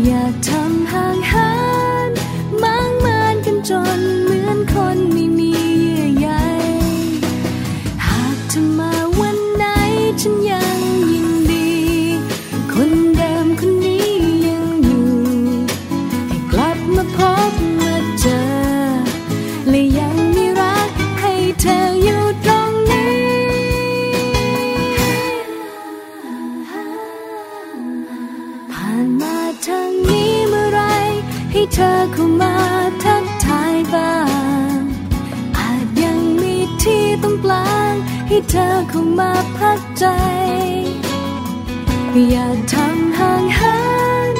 [0.05, 1.78] อยากทำห่างหาน
[38.49, 40.05] เธอเข้ามาพักใจ
[42.29, 43.79] อย่าทำห่างหา
[44.31, 44.33] น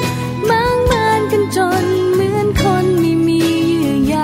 [0.48, 3.42] มางมานกันจนเหมือนคนไม่มี
[3.78, 4.16] เยื่อใย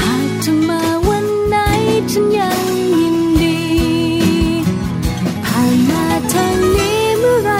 [0.00, 1.56] หากเธอมาวันไหน
[2.10, 2.62] ฉันยัง
[2.98, 3.62] ยินดี
[5.44, 7.52] ผ่านมาทางนี้เมื่อไร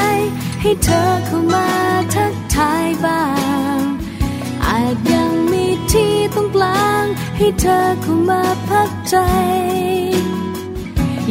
[0.61, 1.68] ให้เธอเข้ามา
[2.14, 3.24] ทักทายบ้า
[3.76, 3.80] ง
[4.66, 7.05] อาจยังมีที่ตรงกลาง
[7.36, 9.16] ให้เธอเข้ามาพักใจ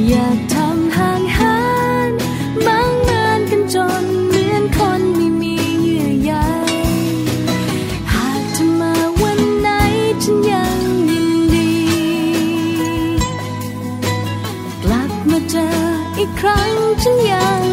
[0.09, 1.59] อยากทำห่างหา
[2.09, 2.11] น
[2.67, 6.31] บางนานกันจนเหมือนคนไม่มีเยื่อใย
[8.13, 9.69] หากจะมาวันไหน
[10.23, 10.79] ฉันยัง
[11.09, 11.71] ยินดี
[14.83, 15.67] กลับมาเจอ
[16.17, 16.73] อีกครั้ง
[17.03, 17.72] ฉันยัง